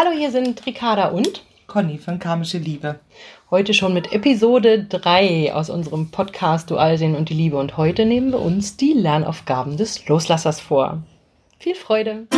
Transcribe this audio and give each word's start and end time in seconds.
Hallo, 0.00 0.12
hier 0.16 0.30
sind 0.30 0.64
Ricarda 0.64 1.08
und 1.08 1.42
Conny 1.66 1.98
von 1.98 2.20
Karmische 2.20 2.58
Liebe. 2.58 3.00
Heute 3.50 3.74
schon 3.74 3.92
mit 3.94 4.12
Episode 4.12 4.84
3 4.84 5.52
aus 5.52 5.70
unserem 5.70 6.12
Podcast 6.12 6.70
Dualsehen 6.70 7.16
und 7.16 7.30
die 7.30 7.34
Liebe. 7.34 7.58
Und 7.58 7.76
heute 7.76 8.06
nehmen 8.06 8.30
wir 8.30 8.38
uns 8.38 8.76
die 8.76 8.92
Lernaufgaben 8.92 9.76
des 9.76 10.06
Loslassers 10.06 10.60
vor. 10.60 11.02
Viel 11.58 11.74
Freude! 11.74 12.28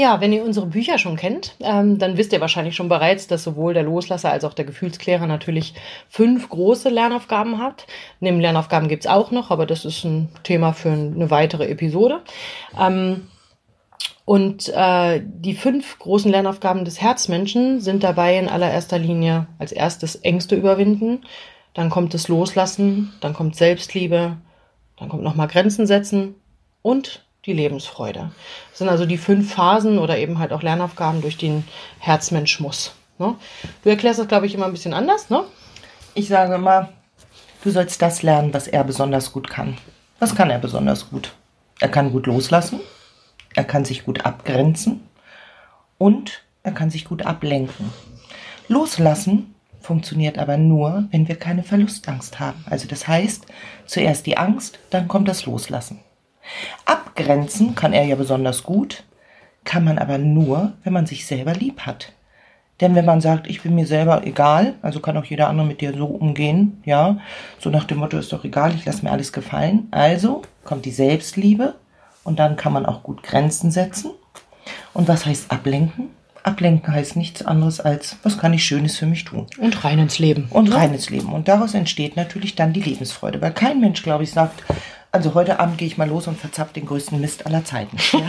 Ja, 0.00 0.22
wenn 0.22 0.32
ihr 0.32 0.42
unsere 0.42 0.64
Bücher 0.64 0.96
schon 0.96 1.16
kennt, 1.16 1.56
ähm, 1.60 1.98
dann 1.98 2.16
wisst 2.16 2.32
ihr 2.32 2.40
wahrscheinlich 2.40 2.74
schon 2.74 2.88
bereits, 2.88 3.26
dass 3.26 3.44
sowohl 3.44 3.74
der 3.74 3.82
Loslasser 3.82 4.32
als 4.32 4.44
auch 4.44 4.54
der 4.54 4.64
Gefühlsklärer 4.64 5.26
natürlich 5.26 5.74
fünf 6.08 6.48
große 6.48 6.88
Lernaufgaben 6.88 7.58
hat. 7.58 7.86
Neben 8.18 8.40
Lernaufgaben 8.40 8.88
gibt's 8.88 9.06
auch 9.06 9.30
noch, 9.30 9.50
aber 9.50 9.66
das 9.66 9.84
ist 9.84 10.04
ein 10.04 10.30
Thema 10.42 10.72
für 10.72 10.88
eine 10.88 11.30
weitere 11.30 11.68
Episode. 11.68 12.22
Ähm, 12.80 13.28
und 14.24 14.70
äh, 14.74 15.20
die 15.22 15.52
fünf 15.52 15.98
großen 15.98 16.30
Lernaufgaben 16.30 16.86
des 16.86 17.02
Herzmenschen 17.02 17.82
sind 17.82 18.02
dabei 18.02 18.38
in 18.38 18.48
allererster 18.48 18.98
Linie 18.98 19.48
als 19.58 19.70
erstes 19.70 20.16
Ängste 20.16 20.56
überwinden, 20.56 21.26
dann 21.74 21.90
kommt 21.90 22.14
das 22.14 22.26
Loslassen, 22.28 23.12
dann 23.20 23.34
kommt 23.34 23.54
Selbstliebe, 23.54 24.38
dann 24.96 25.08
kommt 25.10 25.24
nochmal 25.24 25.48
Grenzen 25.48 25.86
setzen 25.86 26.36
und 26.80 27.22
die 27.46 27.52
Lebensfreude. 27.52 28.32
Das 28.70 28.78
sind 28.78 28.88
also 28.88 29.06
die 29.06 29.18
fünf 29.18 29.54
Phasen 29.54 29.98
oder 29.98 30.18
eben 30.18 30.38
halt 30.38 30.52
auch 30.52 30.62
Lernaufgaben, 30.62 31.22
durch 31.22 31.36
die 31.36 31.48
ein 31.48 31.68
Herzmensch 31.98 32.60
muss. 32.60 32.92
Ne? 33.18 33.34
Du 33.82 33.90
erklärst 33.90 34.18
das, 34.18 34.28
glaube 34.28 34.46
ich, 34.46 34.54
immer 34.54 34.66
ein 34.66 34.72
bisschen 34.72 34.94
anders, 34.94 35.30
ne? 35.30 35.44
Ich 36.14 36.28
sage 36.28 36.54
immer, 36.54 36.90
du 37.62 37.70
sollst 37.70 38.02
das 38.02 38.22
lernen, 38.22 38.52
was 38.52 38.66
er 38.66 38.84
besonders 38.84 39.32
gut 39.32 39.48
kann. 39.48 39.78
Was 40.18 40.34
kann 40.34 40.50
er 40.50 40.58
besonders 40.58 41.08
gut? 41.08 41.32
Er 41.78 41.88
kann 41.88 42.12
gut 42.12 42.26
loslassen, 42.26 42.80
er 43.54 43.64
kann 43.64 43.84
sich 43.84 44.04
gut 44.04 44.26
abgrenzen 44.26 45.08
und 45.96 46.42
er 46.62 46.72
kann 46.72 46.90
sich 46.90 47.06
gut 47.06 47.24
ablenken. 47.24 47.90
Loslassen 48.68 49.54
funktioniert 49.80 50.38
aber 50.38 50.58
nur, 50.58 51.08
wenn 51.10 51.26
wir 51.26 51.36
keine 51.36 51.62
Verlustangst 51.62 52.38
haben. 52.38 52.64
Also 52.68 52.86
das 52.86 53.08
heißt, 53.08 53.46
zuerst 53.86 54.26
die 54.26 54.36
Angst, 54.36 54.78
dann 54.90 55.08
kommt 55.08 55.26
das 55.26 55.46
Loslassen. 55.46 56.00
Abgrenzen 56.84 57.74
kann 57.74 57.92
er 57.92 58.04
ja 58.04 58.16
besonders 58.16 58.62
gut, 58.62 59.04
kann 59.64 59.84
man 59.84 59.98
aber 59.98 60.18
nur, 60.18 60.72
wenn 60.84 60.92
man 60.92 61.06
sich 61.06 61.26
selber 61.26 61.52
lieb 61.52 61.80
hat. 61.80 62.12
Denn 62.80 62.94
wenn 62.94 63.04
man 63.04 63.20
sagt, 63.20 63.46
ich 63.46 63.62
bin 63.62 63.74
mir 63.74 63.86
selber 63.86 64.26
egal, 64.26 64.74
also 64.80 65.00
kann 65.00 65.16
auch 65.16 65.26
jeder 65.26 65.48
andere 65.48 65.66
mit 65.66 65.82
dir 65.82 65.94
so 65.94 66.06
umgehen, 66.06 66.82
ja, 66.84 67.18
so 67.58 67.68
nach 67.68 67.84
dem 67.84 67.98
Motto 67.98 68.16
ist 68.16 68.32
doch 68.32 68.44
egal, 68.44 68.74
ich 68.74 68.86
lasse 68.86 69.04
mir 69.04 69.12
alles 69.12 69.32
gefallen. 69.32 69.88
Also 69.90 70.42
kommt 70.64 70.86
die 70.86 70.90
Selbstliebe 70.90 71.74
und 72.24 72.38
dann 72.38 72.56
kann 72.56 72.72
man 72.72 72.86
auch 72.86 73.02
gut 73.02 73.22
Grenzen 73.22 73.70
setzen. 73.70 74.12
Und 74.94 75.08
was 75.08 75.26
heißt 75.26 75.50
ablenken? 75.50 76.08
Ablenken 76.42 76.94
heißt 76.94 77.16
nichts 77.16 77.44
anderes 77.44 77.80
als, 77.80 78.16
was 78.22 78.38
kann 78.38 78.54
ich 78.54 78.64
Schönes 78.64 78.96
für 78.96 79.04
mich 79.04 79.24
tun? 79.24 79.46
Und 79.58 79.84
rein 79.84 79.98
ins 79.98 80.18
Leben. 80.18 80.46
Und 80.50 80.72
rein 80.72 80.94
ins 80.94 81.10
Leben. 81.10 81.34
Und 81.34 81.48
daraus 81.48 81.74
entsteht 81.74 82.16
natürlich 82.16 82.54
dann 82.54 82.72
die 82.72 82.80
Lebensfreude. 82.80 83.42
Weil 83.42 83.52
kein 83.52 83.80
Mensch, 83.80 84.02
glaube 84.02 84.24
ich, 84.24 84.30
sagt, 84.30 84.64
also 85.12 85.34
heute 85.34 85.58
Abend 85.58 85.78
gehe 85.78 85.88
ich 85.88 85.98
mal 85.98 86.08
los 86.08 86.28
und 86.28 86.38
verzapft 86.38 86.76
den 86.76 86.86
größten 86.86 87.20
Mist 87.20 87.46
aller 87.46 87.64
Zeiten. 87.64 87.96
Ja? 88.12 88.28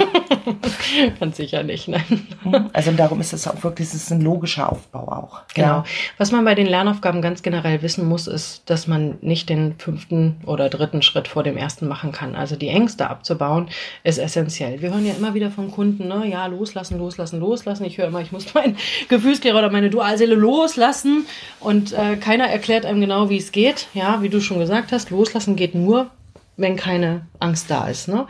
Ganz 1.20 1.38
sicher 1.38 1.62
nicht, 1.62 1.88
nein. 1.88 2.28
Hm? 2.44 2.70
Also 2.73 2.92
darum 2.92 3.22
ist 3.22 3.34
es 3.34 3.48
auch 3.48 3.64
wirklich, 3.64 3.90
es 3.90 3.94
ist 3.94 4.12
ein 4.12 4.22
logischer 4.22 4.72
Aufbau 4.72 5.08
auch. 5.08 5.42
Genau. 5.54 5.68
Ja. 5.68 5.84
Was 6.18 6.32
man 6.32 6.44
bei 6.44 6.56
den 6.56 6.66
Lernaufgaben 6.66 7.22
ganz 7.22 7.44
generell 7.44 7.82
wissen 7.84 8.08
muss, 8.08 8.28
ist, 8.28 8.70
dass 8.70 8.88
man 8.88 9.18
nicht 9.22 9.50
den 9.50 9.76
fünften 9.78 10.38
oder 10.46 10.70
dritten 10.70 11.04
Schritt 11.04 11.28
vor 11.28 11.44
dem 11.44 11.56
ersten 11.56 11.88
machen 11.88 12.12
kann. 12.12 12.36
Also 12.36 12.56
die 12.56 12.70
Ängste 12.70 13.10
abzubauen 13.10 13.70
ist 14.04 14.18
essentiell. 14.18 14.82
Wir 14.82 14.92
hören 14.92 15.06
ja 15.06 15.14
immer 15.14 15.34
wieder 15.36 15.52
von 15.52 15.70
Kunden, 15.72 16.08
ne, 16.08 16.28
ja, 16.28 16.48
loslassen, 16.48 16.98
loslassen, 16.98 17.39
loslassen. 17.39 17.86
Ich 17.86 18.00
höre 18.00 18.08
immer, 18.08 18.22
ich 18.22 18.32
muss 18.32 18.54
meinen 18.55 18.78
Gefühlsklärer 19.08 19.60
oder 19.60 19.72
meine 19.72 19.92
Dualseele 19.92 20.36
loslassen 20.36 21.26
und 21.60 21.94
äh, 21.94 22.16
keiner 22.17 22.48
erklärt 22.48 22.86
einem 22.86 23.02
genau, 23.02 23.30
wie 23.30 23.38
es 23.38 23.52
geht. 23.52 23.88
Ja, 23.94 24.22
wie 24.22 24.30
du 24.30 24.42
schon 24.42 24.60
gesagt 24.60 24.92
hast, 24.92 25.11
loslassen 25.11 25.55
geht 25.55 25.76
nur, 25.76 26.10
wenn 26.58 26.76
keine 26.76 27.28
Angst 27.39 27.70
da 27.70 27.88
ist. 27.88 28.08
Ne? 28.08 28.28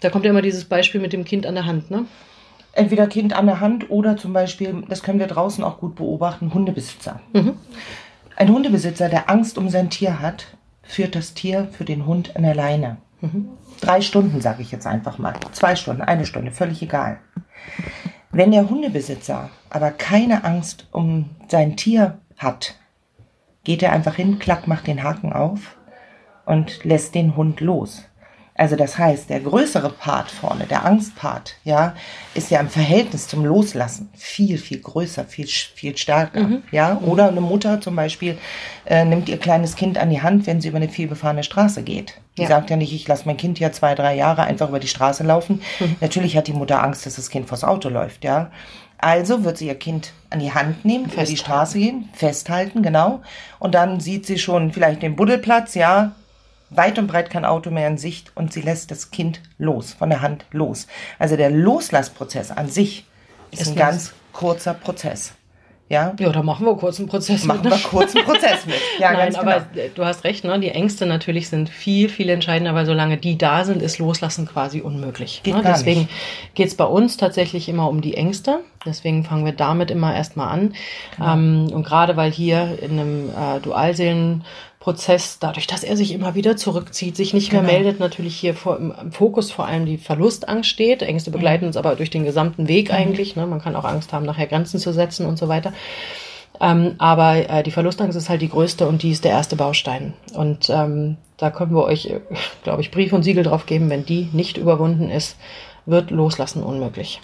Da 0.00 0.10
kommt 0.10 0.24
ja 0.24 0.30
immer 0.30 0.42
dieses 0.42 0.64
Beispiel 0.64 1.00
mit 1.00 1.12
dem 1.12 1.24
Kind 1.24 1.46
an 1.46 1.54
der 1.54 1.66
Hand. 1.66 1.90
Ne? 1.90 2.06
Entweder 2.72 3.06
Kind 3.06 3.34
an 3.34 3.46
der 3.46 3.60
Hand 3.60 3.90
oder 3.90 4.16
zum 4.16 4.32
Beispiel, 4.32 4.84
das 4.88 5.02
können 5.02 5.18
wir 5.18 5.26
draußen 5.26 5.64
auch 5.64 5.78
gut 5.78 5.96
beobachten, 5.96 6.52
Hundebesitzer. 6.52 7.20
Mhm. 7.32 7.56
Ein 8.36 8.50
Hundebesitzer, 8.50 9.08
der 9.08 9.30
Angst 9.30 9.56
um 9.56 9.70
sein 9.70 9.88
Tier 9.88 10.20
hat, 10.20 10.46
führt 10.82 11.14
das 11.14 11.32
Tier 11.34 11.68
für 11.72 11.84
den 11.84 12.06
Hund 12.06 12.36
an 12.36 12.42
der 12.42 12.54
Leine. 12.54 12.98
Mhm. 13.20 13.48
Drei 13.80 14.00
Stunden, 14.00 14.40
sage 14.40 14.62
ich 14.62 14.70
jetzt 14.70 14.86
einfach 14.86 15.18
mal. 15.18 15.34
Zwei 15.52 15.74
Stunden, 15.74 16.02
eine 16.02 16.26
Stunde, 16.26 16.50
völlig 16.50 16.82
egal. 16.82 17.18
Wenn 18.30 18.52
der 18.52 18.68
Hundebesitzer 18.68 19.50
aber 19.70 19.90
keine 19.90 20.44
Angst 20.44 20.86
um 20.92 21.30
sein 21.48 21.76
Tier 21.76 22.18
hat, 22.36 22.74
geht 23.64 23.82
er 23.82 23.92
einfach 23.92 24.14
hin, 24.14 24.38
klack, 24.38 24.66
macht 24.66 24.86
den 24.86 25.02
Haken 25.02 25.32
auf 25.32 25.75
und 26.46 26.84
lässt 26.84 27.14
den 27.14 27.36
Hund 27.36 27.60
los. 27.60 28.04
Also 28.58 28.74
das 28.74 28.96
heißt, 28.96 29.28
der 29.28 29.40
größere 29.40 29.90
Part 29.90 30.30
vorne, 30.30 30.64
der 30.64 30.86
Angstpart, 30.86 31.56
ja, 31.64 31.94
ist 32.34 32.50
ja 32.50 32.58
im 32.58 32.70
Verhältnis 32.70 33.28
zum 33.28 33.44
Loslassen 33.44 34.08
viel, 34.14 34.56
viel 34.56 34.80
größer, 34.80 35.24
viel, 35.24 35.46
viel 35.46 35.96
stärker, 35.96 36.40
mhm. 36.40 36.62
ja. 36.70 36.98
Oder 37.04 37.28
eine 37.28 37.42
Mutter 37.42 37.82
zum 37.82 37.96
Beispiel 37.96 38.38
äh, 38.86 39.04
nimmt 39.04 39.28
ihr 39.28 39.36
kleines 39.36 39.76
Kind 39.76 39.98
an 39.98 40.08
die 40.08 40.22
Hand, 40.22 40.46
wenn 40.46 40.62
sie 40.62 40.68
über 40.68 40.78
eine 40.78 40.88
vielbefahrene 40.88 41.42
Straße 41.42 41.82
geht. 41.82 42.18
Die 42.38 42.42
ja. 42.42 42.48
sagt 42.48 42.70
ja 42.70 42.76
nicht, 42.76 42.94
ich 42.94 43.06
lasse 43.06 43.26
mein 43.26 43.36
Kind 43.36 43.58
ja 43.60 43.72
zwei, 43.72 43.94
drei 43.94 44.16
Jahre 44.16 44.44
einfach 44.44 44.70
über 44.70 44.80
die 44.80 44.88
Straße 44.88 45.22
laufen. 45.22 45.60
Mhm. 45.78 45.96
Natürlich 46.00 46.34
hat 46.36 46.46
die 46.46 46.54
Mutter 46.54 46.82
Angst, 46.82 47.04
dass 47.04 47.16
das 47.16 47.28
Kind 47.28 47.48
vors 47.48 47.62
Auto 47.62 47.90
läuft, 47.90 48.24
ja. 48.24 48.50
Also 48.98 49.44
wird 49.44 49.58
sie 49.58 49.66
ihr 49.66 49.74
Kind 49.74 50.14
an 50.30 50.38
die 50.38 50.54
Hand 50.54 50.86
nehmen, 50.86 51.10
über 51.12 51.24
die 51.24 51.36
Straße 51.36 51.78
gehen, 51.78 52.08
festhalten, 52.14 52.82
genau. 52.82 53.20
Und 53.58 53.74
dann 53.74 54.00
sieht 54.00 54.24
sie 54.24 54.38
schon 54.38 54.72
vielleicht 54.72 55.02
den 55.02 55.16
Buddelplatz, 55.16 55.74
ja, 55.74 56.12
weit 56.70 56.98
und 56.98 57.06
breit 57.06 57.30
kein 57.30 57.44
Auto 57.44 57.70
mehr 57.70 57.88
in 57.88 57.98
Sicht 57.98 58.32
und 58.34 58.52
sie 58.52 58.60
lässt 58.60 58.90
das 58.90 59.10
Kind 59.10 59.40
los, 59.58 59.92
von 59.92 60.10
der 60.10 60.22
Hand 60.22 60.44
los. 60.50 60.86
Also 61.18 61.36
der 61.36 61.50
Loslassprozess 61.50 62.50
an 62.50 62.68
sich 62.68 63.04
ist, 63.50 63.62
ist 63.62 63.68
ein 63.68 63.76
ganz 63.76 64.12
kurzer 64.32 64.74
Prozess. 64.74 65.34
Ja, 65.88 66.14
ja, 66.18 66.30
da 66.30 66.42
machen 66.42 66.66
wir 66.66 66.76
kurz 66.76 66.98
einen 66.98 67.08
Prozess 67.08 67.44
machen 67.44 67.62
mit. 67.62 67.70
Machen 67.70 67.82
wir 67.84 67.90
kurz 67.90 68.16
einen 68.16 68.24
Prozess 68.24 68.66
mit. 68.66 68.74
Ja, 68.98 69.12
Nein, 69.12 69.32
ganz 69.32 69.36
aber 69.36 69.66
genau. 69.72 69.86
du 69.94 70.04
hast 70.04 70.24
recht, 70.24 70.42
ne? 70.42 70.58
die 70.58 70.70
Ängste 70.70 71.06
natürlich 71.06 71.48
sind 71.48 71.68
viel, 71.68 72.08
viel 72.08 72.28
entscheidender, 72.28 72.74
weil 72.74 72.86
solange 72.86 73.18
die 73.18 73.38
da 73.38 73.64
sind, 73.64 73.82
ist 73.82 73.98
Loslassen 73.98 74.46
quasi 74.46 74.80
unmöglich. 74.80 75.42
Geht 75.44 75.54
ne? 75.54 75.62
Deswegen 75.64 76.08
geht 76.54 76.68
es 76.68 76.74
bei 76.74 76.84
uns 76.84 77.16
tatsächlich 77.16 77.68
immer 77.68 77.88
um 77.88 78.00
die 78.00 78.14
Ängste. 78.14 78.60
Deswegen 78.86 79.24
fangen 79.24 79.44
wir 79.44 79.52
damit 79.52 79.90
immer 79.90 80.14
erstmal 80.14 80.48
an. 80.48 80.74
Genau. 81.16 81.32
Ähm, 81.32 81.68
und 81.72 81.84
gerade 81.84 82.16
weil 82.16 82.30
hier 82.30 82.78
in 82.80 82.92
einem 82.92 83.30
äh, 83.30 83.60
Dualseelen 83.60 84.44
Prozess, 84.86 85.40
dadurch, 85.40 85.66
dass 85.66 85.82
er 85.82 85.96
sich 85.96 86.12
immer 86.12 86.36
wieder 86.36 86.56
zurückzieht, 86.56 87.16
sich 87.16 87.34
nicht 87.34 87.50
genau. 87.50 87.64
mehr 87.64 87.72
meldet, 87.72 87.98
natürlich 87.98 88.36
hier 88.36 88.54
vor, 88.54 88.78
im 88.78 89.10
Fokus 89.10 89.50
vor 89.50 89.66
allem 89.66 89.84
die 89.84 89.98
Verlustangst 89.98 90.70
steht. 90.70 91.02
Ängste 91.02 91.32
begleiten 91.32 91.64
mhm. 91.64 91.70
uns 91.70 91.76
aber 91.76 91.96
durch 91.96 92.10
den 92.10 92.24
gesamten 92.24 92.68
Weg 92.68 92.90
mhm. 92.90 92.94
eigentlich. 92.94 93.34
Ne? 93.34 93.48
Man 93.48 93.60
kann 93.60 93.74
auch 93.74 93.84
Angst 93.84 94.12
haben, 94.12 94.24
nachher 94.24 94.46
Grenzen 94.46 94.78
zu 94.78 94.92
setzen 94.92 95.26
und 95.26 95.38
so 95.38 95.48
weiter. 95.48 95.72
Ähm, 96.60 96.94
aber 96.98 97.50
äh, 97.50 97.62
die 97.64 97.72
Verlustangst 97.72 98.16
ist 98.16 98.28
halt 98.28 98.42
die 98.42 98.48
größte 98.48 98.86
und 98.86 99.02
die 99.02 99.10
ist 99.10 99.24
der 99.24 99.32
erste 99.32 99.56
Baustein. 99.56 100.14
Und 100.34 100.70
ähm, 100.70 101.16
da 101.36 101.50
können 101.50 101.74
wir 101.74 101.84
euch, 101.84 102.06
äh, 102.06 102.20
glaube 102.62 102.80
ich, 102.80 102.92
Brief 102.92 103.12
und 103.12 103.24
Siegel 103.24 103.42
drauf 103.42 103.66
geben, 103.66 103.90
wenn 103.90 104.06
die 104.06 104.28
nicht 104.32 104.56
überwunden 104.56 105.10
ist, 105.10 105.36
wird 105.84 106.12
Loslassen 106.12 106.62
unmöglich. 106.62 107.20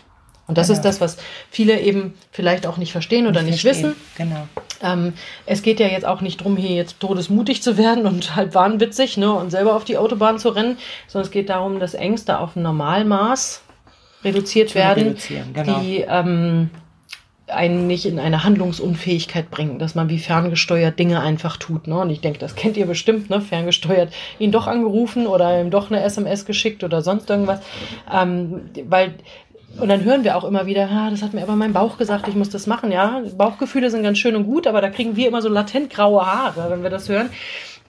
Und 0.52 0.58
das 0.58 0.66
genau. 0.66 0.76
ist 0.80 0.84
das, 0.84 1.00
was 1.00 1.16
viele 1.50 1.80
eben 1.80 2.12
vielleicht 2.30 2.66
auch 2.66 2.76
nicht 2.76 2.92
verstehen 2.92 3.26
oder 3.26 3.40
nicht, 3.40 3.52
nicht 3.52 3.64
wissen. 3.64 3.94
Genau. 4.18 4.46
Ähm, 4.82 5.14
es 5.46 5.62
geht 5.62 5.80
ja 5.80 5.86
jetzt 5.86 6.04
auch 6.04 6.20
nicht 6.20 6.40
darum, 6.40 6.58
hier 6.58 6.76
jetzt 6.76 7.00
todesmutig 7.00 7.62
zu 7.62 7.78
werden 7.78 8.04
und 8.04 8.36
halt 8.36 8.54
wahnwitzig 8.54 9.16
ne, 9.16 9.32
und 9.32 9.50
selber 9.50 9.74
auf 9.74 9.84
die 9.84 9.96
Autobahn 9.96 10.38
zu 10.38 10.50
rennen, 10.50 10.76
sondern 11.06 11.26
es 11.26 11.32
geht 11.32 11.48
darum, 11.48 11.80
dass 11.80 11.94
Ängste 11.94 12.38
auf 12.38 12.54
ein 12.54 12.62
Normalmaß 12.64 13.62
reduziert 14.24 14.68
zu 14.68 14.74
werden, 14.74 15.16
genau. 15.54 15.80
die 15.80 16.04
ähm, 16.06 16.68
einen 17.48 17.86
nicht 17.86 18.04
in 18.04 18.18
eine 18.18 18.44
Handlungsunfähigkeit 18.44 19.50
bringen, 19.50 19.78
dass 19.78 19.94
man 19.94 20.10
wie 20.10 20.18
ferngesteuert 20.18 20.98
Dinge 20.98 21.20
einfach 21.20 21.56
tut. 21.56 21.86
Ne? 21.86 21.98
Und 21.98 22.10
ich 22.10 22.20
denke, 22.20 22.38
das 22.38 22.56
kennt 22.56 22.76
ihr 22.76 22.84
bestimmt, 22.84 23.30
ne? 23.30 23.40
ferngesteuert 23.40 24.12
ihn 24.38 24.52
doch 24.52 24.66
angerufen 24.66 25.26
oder 25.26 25.58
ihm 25.58 25.70
doch 25.70 25.90
eine 25.90 26.02
SMS 26.02 26.44
geschickt 26.44 26.84
oder 26.84 27.00
sonst 27.00 27.30
irgendwas. 27.30 27.60
Ähm, 28.12 28.70
weil 28.84 29.14
und 29.78 29.88
dann 29.88 30.04
hören 30.04 30.24
wir 30.24 30.36
auch 30.36 30.44
immer 30.44 30.66
wieder, 30.66 30.88
ah, 30.90 31.10
das 31.10 31.22
hat 31.22 31.34
mir 31.34 31.42
aber 31.42 31.56
mein 31.56 31.72
Bauch 31.72 31.98
gesagt, 31.98 32.28
ich 32.28 32.34
muss 32.34 32.50
das 32.50 32.66
machen. 32.66 32.92
Ja, 32.92 33.22
Bauchgefühle 33.36 33.90
sind 33.90 34.02
ganz 34.02 34.18
schön 34.18 34.36
und 34.36 34.44
gut, 34.44 34.66
aber 34.66 34.80
da 34.80 34.90
kriegen 34.90 35.16
wir 35.16 35.28
immer 35.28 35.42
so 35.42 35.48
latent 35.48 35.90
graue 35.90 36.24
Haare, 36.24 36.70
wenn 36.70 36.82
wir 36.82 36.90
das 36.90 37.08
hören. 37.08 37.30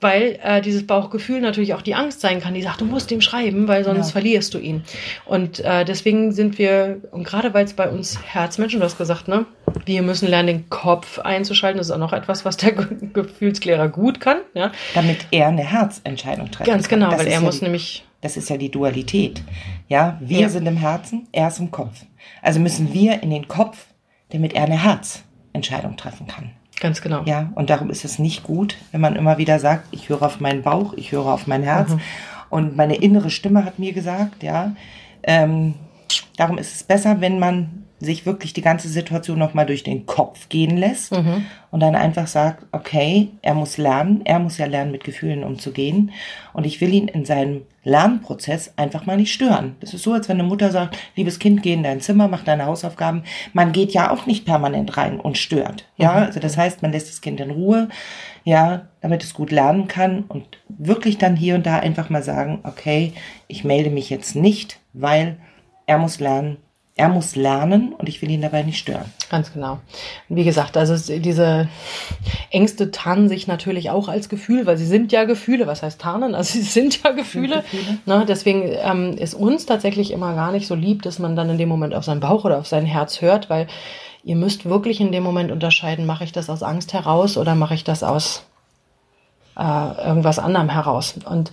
weil 0.03 0.37
äh, 0.43 0.61
dieses 0.61 0.85
Bauchgefühl 0.85 1.39
natürlich 1.39 1.73
auch 1.73 1.81
die 1.81 1.95
Angst 1.95 2.21
sein 2.21 2.41
kann, 2.41 2.53
die 2.53 2.61
sagt, 2.61 2.81
du 2.81 2.85
musst 2.85 3.09
ihm 3.11 3.21
schreiben, 3.21 3.67
weil 3.67 3.83
sonst 3.83 4.07
ja. 4.07 4.11
verlierst 4.11 4.53
du 4.53 4.59
ihn. 4.59 4.83
Und 5.25 5.61
äh, 5.61 5.85
deswegen 5.85 6.33
sind 6.33 6.57
wir, 6.57 6.99
und 7.11 7.23
gerade 7.23 7.53
weil 7.53 7.65
es 7.65 7.73
bei 7.73 7.89
uns 7.89 8.19
Herzmenschen, 8.21 8.81
du 8.81 8.85
hast 8.85 8.97
gesagt, 8.97 9.27
ne, 9.27 9.45
wir 9.85 10.01
müssen 10.01 10.27
lernen, 10.27 10.47
den 10.47 10.69
Kopf 10.69 11.19
einzuschalten. 11.19 11.77
Das 11.77 11.87
ist 11.87 11.91
auch 11.91 11.97
noch 11.97 12.13
etwas, 12.13 12.45
was 12.45 12.57
der 12.57 12.71
Gefühlsklärer 13.13 13.87
gut 13.87 14.19
kann. 14.19 14.37
Ja. 14.53 14.71
Damit 14.93 15.25
er 15.31 15.47
eine 15.47 15.63
Herzentscheidung 15.63 16.51
trifft. 16.51 16.69
Ganz 16.69 16.87
genau, 16.87 17.11
weil 17.11 17.27
er 17.27 17.33
ja 17.33 17.39
muss 17.39 17.61
nämlich. 17.61 18.03
Das 18.23 18.37
ist 18.37 18.49
ja 18.49 18.55
die 18.55 18.71
Dualität. 18.71 19.43
Ja, 19.89 20.17
wir 20.21 20.39
ja. 20.39 20.49
sind 20.49 20.65
im 20.65 20.77
Herzen, 20.77 21.27
er 21.33 21.49
ist 21.49 21.59
im 21.59 21.71
Kopf. 21.71 22.05
Also 22.41 22.61
müssen 22.61 22.93
wir 22.93 23.21
in 23.21 23.29
den 23.29 23.49
Kopf, 23.49 23.87
damit 24.29 24.53
er 24.53 24.63
eine 24.63 24.81
Herzentscheidung 24.81 25.97
treffen 25.97 26.27
kann. 26.27 26.51
Ganz 26.79 27.01
genau. 27.01 27.23
Ja, 27.25 27.51
und 27.55 27.69
darum 27.69 27.89
ist 27.89 28.05
es 28.05 28.19
nicht 28.19 28.43
gut, 28.43 28.77
wenn 28.93 29.01
man 29.01 29.17
immer 29.17 29.37
wieder 29.37 29.59
sagt, 29.59 29.87
ich 29.91 30.07
höre 30.07 30.21
auf 30.21 30.39
meinen 30.39 30.63
Bauch, 30.63 30.93
ich 30.93 31.11
höre 31.11 31.25
auf 31.25 31.47
mein 31.47 31.63
Herz. 31.63 31.89
Mhm. 31.89 31.99
Und 32.49 32.77
meine 32.77 32.95
innere 32.95 33.29
Stimme 33.29 33.65
hat 33.65 33.77
mir 33.77 33.91
gesagt, 33.91 34.41
ja, 34.41 34.73
ähm, 35.23 35.73
darum 36.37 36.57
ist 36.57 36.75
es 36.75 36.83
besser, 36.83 37.19
wenn 37.19 37.39
man 37.39 37.83
sich 37.99 38.25
wirklich 38.25 38.53
die 38.53 38.61
ganze 38.61 38.87
Situation 38.87 39.37
nochmal 39.37 39.65
durch 39.65 39.83
den 39.83 40.05
Kopf 40.05 40.47
gehen 40.47 40.77
lässt 40.77 41.11
mhm. 41.11 41.45
und 41.71 41.81
dann 41.81 41.95
einfach 41.95 42.27
sagt, 42.27 42.65
okay, 42.71 43.29
er 43.41 43.53
muss 43.53 43.77
lernen, 43.77 44.21
er 44.23 44.39
muss 44.39 44.57
ja 44.57 44.65
lernen, 44.65 44.91
mit 44.91 45.03
Gefühlen 45.03 45.43
umzugehen 45.43 46.11
und 46.53 46.65
ich 46.65 46.79
will 46.79 46.93
ihn 46.93 47.07
in 47.07 47.25
seinem 47.25 47.63
Lernprozess 47.83 48.73
einfach 48.77 49.05
mal 49.05 49.17
nicht 49.17 49.33
stören. 49.33 49.75
Das 49.79 49.93
ist 49.93 50.03
so, 50.03 50.13
als 50.13 50.29
wenn 50.29 50.39
eine 50.39 50.47
Mutter 50.47 50.71
sagt, 50.71 50.97
liebes 51.15 51.39
Kind, 51.39 51.63
geh 51.63 51.73
in 51.73 51.83
dein 51.83 52.01
Zimmer, 52.01 52.27
mach 52.27 52.43
deine 52.43 52.65
Hausaufgaben. 52.65 53.23
Man 53.51 53.71
geht 53.71 53.91
ja 53.91 54.09
auch 54.09 54.25
nicht 54.25 54.45
permanent 54.45 54.95
rein 54.95 55.19
und 55.19 55.37
stört. 55.37 55.85
Ja, 55.97 56.11
mhm. 56.13 56.23
also 56.23 56.39
das 56.39 56.57
heißt, 56.57 56.81
man 56.81 56.91
lässt 56.91 57.09
das 57.09 57.21
Kind 57.21 57.39
in 57.39 57.51
Ruhe, 57.51 57.89
ja, 58.45 58.87
damit 59.01 59.23
es 59.23 59.33
gut 59.33 59.51
lernen 59.51 59.87
kann 59.87 60.23
und 60.23 60.45
wirklich 60.69 61.17
dann 61.17 61.35
hier 61.35 61.55
und 61.55 61.65
da 61.65 61.79
einfach 61.79 62.09
mal 62.09 62.23
sagen, 62.23 62.59
okay, 62.63 63.13
ich 63.47 63.63
melde 63.63 63.89
mich 63.89 64.09
jetzt 64.09 64.35
nicht, 64.35 64.79
weil 64.93 65.37
er 65.85 65.97
muss 65.97 66.19
lernen, 66.19 66.57
er 66.95 67.09
muss 67.09 67.35
lernen 67.35 67.93
und 67.93 68.07
ich 68.07 68.21
will 68.21 68.29
ihn 68.29 68.41
dabei 68.41 68.61
nicht 68.61 68.77
stören. 68.77 69.11
Ganz 69.31 69.51
genau. 69.51 69.79
Wie 70.29 70.43
gesagt, 70.43 70.77
also 70.77 70.95
diese 71.19 71.67
Ängste 72.51 72.91
tarnen 72.91 73.29
sich 73.29 73.47
natürlich 73.47 73.89
auch 73.89 74.09
als 74.09 74.29
Gefühl, 74.29 74.67
weil 74.67 74.77
sie 74.77 74.85
sind 74.85 75.11
ja 75.11 75.23
Gefühle. 75.23 75.65
Was 75.65 75.81
heißt 75.81 75.99
tarnen? 75.99 76.35
Also 76.35 76.53
sie 76.59 76.61
sind 76.61 77.01
ja 77.03 77.11
Gefühle. 77.11 77.63
Gefühle. 77.63 77.97
Ne, 78.05 78.25
deswegen 78.27 78.69
ähm, 78.83 79.17
ist 79.17 79.33
uns 79.33 79.65
tatsächlich 79.65 80.11
immer 80.11 80.35
gar 80.35 80.51
nicht 80.51 80.67
so 80.67 80.75
lieb, 80.75 81.01
dass 81.01 81.17
man 81.17 81.35
dann 81.35 81.49
in 81.49 81.57
dem 81.57 81.69
Moment 81.69 81.95
auf 81.95 82.03
seinen 82.03 82.19
Bauch 82.19 82.45
oder 82.45 82.59
auf 82.59 82.67
sein 82.67 82.85
Herz 82.85 83.21
hört, 83.21 83.49
weil 83.49 83.65
ihr 84.23 84.35
müsst 84.35 84.65
wirklich 84.65 85.01
in 85.01 85.11
dem 85.11 85.23
Moment 85.23 85.51
unterscheiden, 85.51 86.05
mache 86.05 86.23
ich 86.23 86.31
das 86.31 86.49
aus 86.49 86.61
Angst 86.61 86.93
heraus 86.93 87.37
oder 87.37 87.55
mache 87.55 87.73
ich 87.73 87.83
das 87.83 88.03
aus 88.03 88.43
äh, 89.57 90.07
irgendwas 90.07 90.37
anderem 90.37 90.69
heraus. 90.69 91.15
Und 91.25 91.51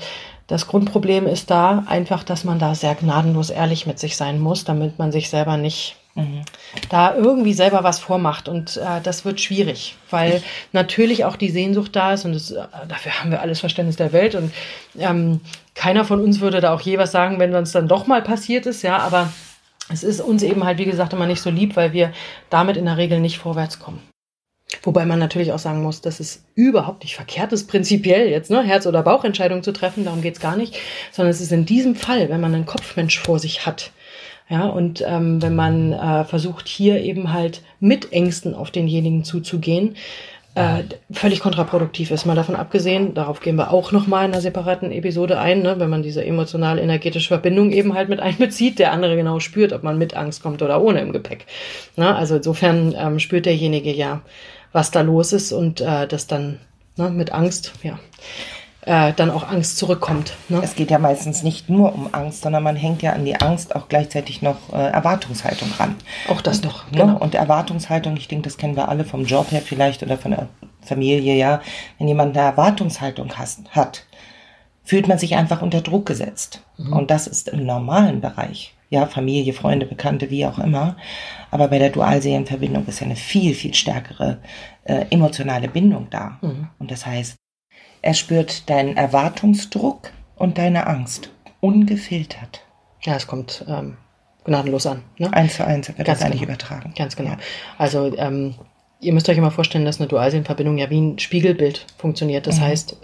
das 0.50 0.66
Grundproblem 0.66 1.28
ist 1.28 1.48
da 1.48 1.84
einfach, 1.86 2.24
dass 2.24 2.42
man 2.42 2.58
da 2.58 2.74
sehr 2.74 2.96
gnadenlos 2.96 3.50
ehrlich 3.50 3.86
mit 3.86 4.00
sich 4.00 4.16
sein 4.16 4.40
muss, 4.40 4.64
damit 4.64 4.98
man 4.98 5.12
sich 5.12 5.30
selber 5.30 5.56
nicht 5.56 5.94
mhm. 6.16 6.42
da 6.88 7.14
irgendwie 7.14 7.52
selber 7.52 7.84
was 7.84 8.00
vormacht. 8.00 8.48
Und 8.48 8.76
äh, 8.76 9.00
das 9.00 9.24
wird 9.24 9.40
schwierig, 9.40 9.94
weil 10.10 10.42
natürlich 10.72 11.24
auch 11.24 11.36
die 11.36 11.50
Sehnsucht 11.50 11.94
da 11.94 12.14
ist 12.14 12.24
und 12.24 12.32
das, 12.32 12.50
äh, 12.50 12.64
dafür 12.88 13.20
haben 13.20 13.30
wir 13.30 13.40
alles 13.40 13.60
Verständnis 13.60 13.94
der 13.94 14.12
Welt. 14.12 14.34
Und 14.34 14.52
ähm, 14.98 15.40
keiner 15.76 16.04
von 16.04 16.20
uns 16.20 16.40
würde 16.40 16.60
da 16.60 16.74
auch 16.74 16.80
je 16.80 16.98
was 16.98 17.12
sagen, 17.12 17.38
wenn 17.38 17.54
es 17.54 17.70
dann 17.70 17.86
doch 17.86 18.08
mal 18.08 18.20
passiert 18.20 18.66
ist, 18.66 18.82
ja, 18.82 18.98
aber 18.98 19.32
es 19.88 20.02
ist 20.02 20.20
uns 20.20 20.42
eben 20.42 20.64
halt, 20.64 20.78
wie 20.78 20.84
gesagt, 20.84 21.12
immer 21.12 21.26
nicht 21.26 21.42
so 21.42 21.50
lieb, 21.50 21.76
weil 21.76 21.92
wir 21.92 22.12
damit 22.50 22.76
in 22.76 22.86
der 22.86 22.96
Regel 22.96 23.20
nicht 23.20 23.38
vorwärts 23.38 23.78
kommen. 23.78 24.02
Wobei 24.82 25.04
man 25.04 25.18
natürlich 25.18 25.52
auch 25.52 25.58
sagen 25.58 25.82
muss, 25.82 26.00
dass 26.00 26.20
es 26.20 26.44
überhaupt 26.54 27.02
nicht 27.02 27.16
verkehrt 27.16 27.52
ist, 27.52 27.66
prinzipiell 27.66 28.28
jetzt 28.28 28.50
ne, 28.50 28.62
Herz- 28.62 28.86
oder 28.86 29.02
Bauchentscheidungen 29.02 29.64
zu 29.64 29.72
treffen, 29.72 30.04
darum 30.04 30.22
geht's 30.22 30.40
gar 30.40 30.56
nicht, 30.56 30.78
sondern 31.10 31.30
es 31.30 31.40
ist 31.40 31.52
in 31.52 31.66
diesem 31.66 31.96
Fall, 31.96 32.28
wenn 32.28 32.40
man 32.40 32.54
einen 32.54 32.66
Kopfmensch 32.66 33.18
vor 33.18 33.38
sich 33.38 33.66
hat, 33.66 33.90
ja, 34.50 34.66
und 34.66 35.04
ähm, 35.06 35.40
wenn 35.40 35.54
man 35.54 35.92
äh, 35.92 36.24
versucht, 36.24 36.66
hier 36.66 37.00
eben 37.00 37.32
halt 37.32 37.62
mit 37.78 38.12
Ängsten 38.12 38.56
auf 38.56 38.72
denjenigen 38.72 39.22
zuzugehen, 39.22 39.94
äh, 40.56 40.82
völlig 41.12 41.38
kontraproduktiv 41.38 42.10
ist. 42.10 42.26
Mal 42.26 42.34
davon 42.34 42.56
abgesehen, 42.56 43.14
darauf 43.14 43.38
gehen 43.38 43.54
wir 43.54 43.72
auch 43.72 43.92
nochmal 43.92 44.24
in 44.26 44.32
einer 44.32 44.40
separaten 44.40 44.90
Episode 44.90 45.38
ein, 45.38 45.62
ne, 45.62 45.78
wenn 45.78 45.88
man 45.88 46.02
diese 46.02 46.24
emotional-energetische 46.24 47.28
Verbindung 47.28 47.70
eben 47.70 47.94
halt 47.94 48.08
mit 48.08 48.18
einbezieht, 48.20 48.80
der 48.80 48.90
andere 48.90 49.14
genau 49.14 49.38
spürt, 49.38 49.72
ob 49.72 49.84
man 49.84 49.98
mit 49.98 50.14
Angst 50.14 50.42
kommt 50.42 50.62
oder 50.62 50.82
ohne 50.82 51.00
im 51.00 51.12
Gepäck. 51.12 51.46
Na, 51.94 52.16
also 52.16 52.34
insofern 52.34 52.92
ähm, 52.98 53.20
spürt 53.20 53.46
derjenige 53.46 53.92
ja, 53.92 54.22
was 54.72 54.90
da 54.90 55.00
los 55.00 55.32
ist 55.32 55.52
und 55.52 55.80
äh, 55.80 56.06
das 56.06 56.26
dann 56.26 56.58
ne, 56.96 57.10
mit 57.10 57.32
Angst, 57.32 57.72
ja, 57.82 57.98
äh, 58.82 59.12
dann 59.12 59.30
auch 59.30 59.48
Angst 59.48 59.76
zurückkommt. 59.78 60.34
Ne? 60.48 60.60
Es 60.62 60.74
geht 60.74 60.90
ja 60.90 60.98
meistens 60.98 61.42
nicht 61.42 61.68
nur 61.68 61.94
um 61.94 62.08
Angst, 62.12 62.42
sondern 62.42 62.62
man 62.62 62.76
hängt 62.76 63.02
ja 63.02 63.12
an 63.12 63.24
die 63.24 63.38
Angst 63.40 63.76
auch 63.76 63.88
gleichzeitig 63.88 64.42
noch 64.42 64.72
äh, 64.72 64.90
Erwartungshaltung 64.90 65.70
ran. 65.78 65.96
Auch 66.28 66.40
das 66.40 66.62
noch. 66.62 66.90
Ne? 66.90 66.98
Genau. 66.98 67.18
Und 67.18 67.34
Erwartungshaltung, 67.34 68.16
ich 68.16 68.28
denke, 68.28 68.44
das 68.44 68.56
kennen 68.56 68.76
wir 68.76 68.88
alle 68.88 69.04
vom 69.04 69.24
Job 69.24 69.50
her 69.50 69.60
vielleicht 69.60 70.02
oder 70.02 70.16
von 70.16 70.30
der 70.30 70.48
Familie, 70.82 71.34
ja. 71.34 71.60
Wenn 71.98 72.08
jemand 72.08 72.36
eine 72.36 72.46
Erwartungshaltung 72.46 73.36
has, 73.36 73.62
hat, 73.70 74.04
fühlt 74.82 75.08
man 75.08 75.18
sich 75.18 75.36
einfach 75.36 75.62
unter 75.62 75.82
Druck 75.82 76.06
gesetzt. 76.06 76.62
Mhm. 76.78 76.92
Und 76.94 77.10
das 77.10 77.26
ist 77.26 77.48
im 77.48 77.66
normalen 77.66 78.20
Bereich. 78.20 78.74
Ja, 78.90 79.06
Familie, 79.06 79.52
Freunde, 79.52 79.86
Bekannte, 79.86 80.30
wie 80.30 80.44
auch 80.44 80.58
immer. 80.58 80.96
Aber 81.50 81.68
bei 81.68 81.78
der 81.78 81.90
Dualseelenverbindung 81.90 82.86
ist 82.86 83.00
ja 83.00 83.06
eine 83.06 83.16
viel, 83.16 83.54
viel 83.54 83.72
stärkere 83.72 84.38
äh, 84.84 85.06
emotionale 85.10 85.68
Bindung 85.68 86.08
da. 86.10 86.38
Mhm. 86.42 86.68
Und 86.78 86.90
das 86.90 87.06
heißt, 87.06 87.36
er 88.02 88.14
spürt 88.14 88.68
deinen 88.68 88.96
Erwartungsdruck 88.96 90.10
und 90.36 90.58
deine 90.58 90.86
Angst. 90.86 91.30
Ungefiltert. 91.60 92.64
Ja, 93.02 93.14
es 93.14 93.26
kommt 93.26 93.64
ähm, 93.68 93.96
gnadenlos 94.44 94.86
an. 94.86 95.02
Ne? 95.18 95.32
Eins 95.32 95.56
zu 95.56 95.66
eins 95.66 95.88
wird 95.88 95.98
Ganz 95.98 96.18
das 96.18 96.22
eigentlich 96.22 96.40
genau. 96.40 96.54
übertragen. 96.54 96.92
Ganz 96.96 97.14
genau. 97.16 97.30
Ja. 97.30 97.38
Also 97.78 98.16
ähm, 98.16 98.54
ihr 99.00 99.12
müsst 99.12 99.28
euch 99.28 99.38
immer 99.38 99.50
vorstellen, 99.50 99.84
dass 99.84 100.00
eine 100.00 100.08
Dualseelenverbindung 100.08 100.78
ja 100.78 100.90
wie 100.90 101.00
ein 101.00 101.18
Spiegelbild 101.18 101.86
funktioniert. 101.98 102.46
Das 102.46 102.58
mhm. 102.58 102.62
heißt, 102.62 102.96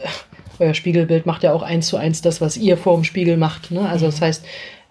euer 0.59 0.75
Spiegelbild 0.75 1.27
macht 1.27 1.43
ja 1.43 1.53
auch 1.53 1.63
eins 1.63 1.89
zu 1.89 1.97
eins 1.97 2.23
das, 2.23 2.41
was 2.41 2.57
ihr 2.57 2.77
vor 2.77 2.95
dem 2.95 3.05
Spiegel 3.05 3.37
macht. 3.37 3.71
Ne? 3.71 3.89
Also 3.89 4.07
mhm. 4.07 4.11
das 4.11 4.21
heißt, 4.21 4.45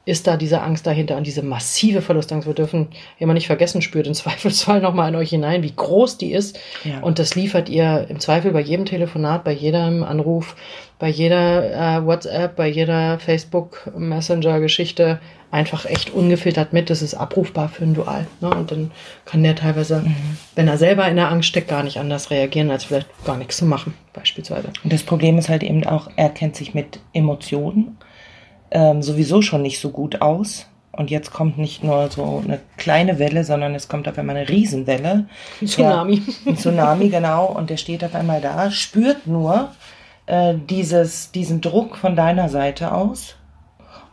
ist 0.05 0.27
da 0.27 0.37
diese 0.37 0.61
Angst 0.61 0.85
dahinter 0.85 1.17
und 1.17 1.25
diese 1.25 1.41
massive 1.41 2.01
Verlustangst. 2.01 2.47
Wir 2.47 2.53
dürfen 2.53 2.89
immer 3.19 3.33
nicht 3.33 3.47
vergessen, 3.47 3.81
spürt 3.81 4.07
im 4.07 4.13
Zweifelsfall 4.15 4.79
nochmal 4.79 5.09
in 5.09 5.15
euch 5.15 5.31
hinein, 5.31 5.63
wie 5.63 5.75
groß 5.75 6.17
die 6.17 6.31
ist. 6.31 6.59
Ja. 6.83 6.99
Und 7.01 7.19
das 7.19 7.35
liefert 7.35 7.69
ihr 7.69 8.05
im 8.09 8.19
Zweifel 8.19 8.51
bei 8.51 8.61
jedem 8.61 8.85
Telefonat, 8.85 9.43
bei 9.43 9.51
jedem 9.51 10.03
Anruf, 10.03 10.55
bei 10.99 11.09
jeder 11.09 11.97
äh, 11.97 12.05
WhatsApp, 12.05 12.55
bei 12.55 12.67
jeder 12.67 13.19
Facebook 13.19 13.91
Messenger 13.97 14.59
Geschichte 14.59 15.19
einfach 15.51 15.85
echt 15.85 16.13
ungefiltert 16.13 16.73
mit. 16.73 16.89
Das 16.89 17.01
ist 17.01 17.15
abrufbar 17.15 17.69
für 17.69 17.83
ein 17.83 17.93
Dual. 17.93 18.27
Ne? 18.41 18.49
Und 18.49 18.71
dann 18.71 18.91
kann 19.25 19.43
der 19.43 19.55
teilweise, 19.55 20.01
mhm. 20.01 20.37
wenn 20.55 20.67
er 20.67 20.77
selber 20.77 21.07
in 21.07 21.15
der 21.15 21.31
Angst 21.31 21.49
steckt, 21.49 21.69
gar 21.69 21.83
nicht 21.83 21.97
anders 21.97 22.29
reagieren, 22.29 22.71
als 22.71 22.85
vielleicht 22.85 23.07
gar 23.25 23.37
nichts 23.37 23.57
zu 23.57 23.65
machen, 23.65 23.93
beispielsweise. 24.13 24.69
Und 24.83 24.93
das 24.93 25.03
Problem 25.03 25.37
ist 25.37 25.49
halt 25.49 25.63
eben 25.63 25.85
auch, 25.85 26.09
er 26.15 26.29
kennt 26.29 26.55
sich 26.55 26.73
mit 26.73 26.99
Emotionen 27.13 27.97
ähm, 28.75 29.01
sowieso 29.01 29.41
schon 29.41 29.61
nicht 29.61 29.79
so 29.79 29.89
gut 29.89 30.21
aus. 30.21 30.67
Und 30.91 31.09
jetzt 31.09 31.31
kommt 31.31 31.57
nicht 31.57 31.83
nur 31.83 32.09
so 32.09 32.41
eine 32.45 32.59
kleine 32.77 33.19
Welle, 33.19 33.43
sondern 33.43 33.73
es 33.73 33.87
kommt 33.87 34.07
auf 34.07 34.17
einmal 34.17 34.37
eine 34.37 34.47
Riesenwelle. 34.47 35.27
Ein 35.61 35.67
Tsunami. 35.67 36.15
Ja, 36.15 36.51
ein 36.51 36.57
Tsunami, 36.57 37.09
genau. 37.09 37.45
Und 37.47 37.69
der 37.69 37.77
steht 37.77 38.03
auf 38.03 38.15
einmal 38.15 38.41
da, 38.41 38.69
spürt 38.71 39.27
nur 39.27 39.71
äh, 40.25 40.53
dieses, 40.69 41.31
diesen 41.31 41.61
Druck 41.61 41.97
von 41.97 42.15
deiner 42.15 42.49
Seite 42.49 42.93
aus 42.93 43.35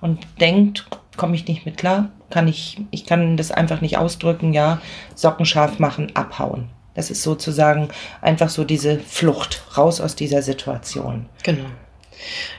und 0.01 0.27
denkt, 0.41 0.87
komme 1.17 1.37
ich 1.37 1.47
nicht 1.47 1.67
mit 1.67 1.77
klar, 1.77 2.11
kann 2.31 2.49
ich, 2.49 2.81
ich 2.91 3.05
kann 3.05 3.37
das 3.37 3.53
einfach 3.53 3.81
nicht 3.81 3.99
ausdrücken, 3.99 4.53
ja, 4.53 4.81
Socken 5.15 5.47
scharf 5.47 5.79
machen, 5.79 6.15
abhauen. 6.15 6.69
Das 6.95 7.11
ist 7.11 7.23
sozusagen 7.23 7.89
einfach 8.21 8.49
so 8.49 8.65
diese 8.65 8.99
Flucht 8.99 9.63
raus 9.77 10.01
aus 10.01 10.17
dieser 10.17 10.43
Situation. 10.43 11.27
Genau. 11.43 11.67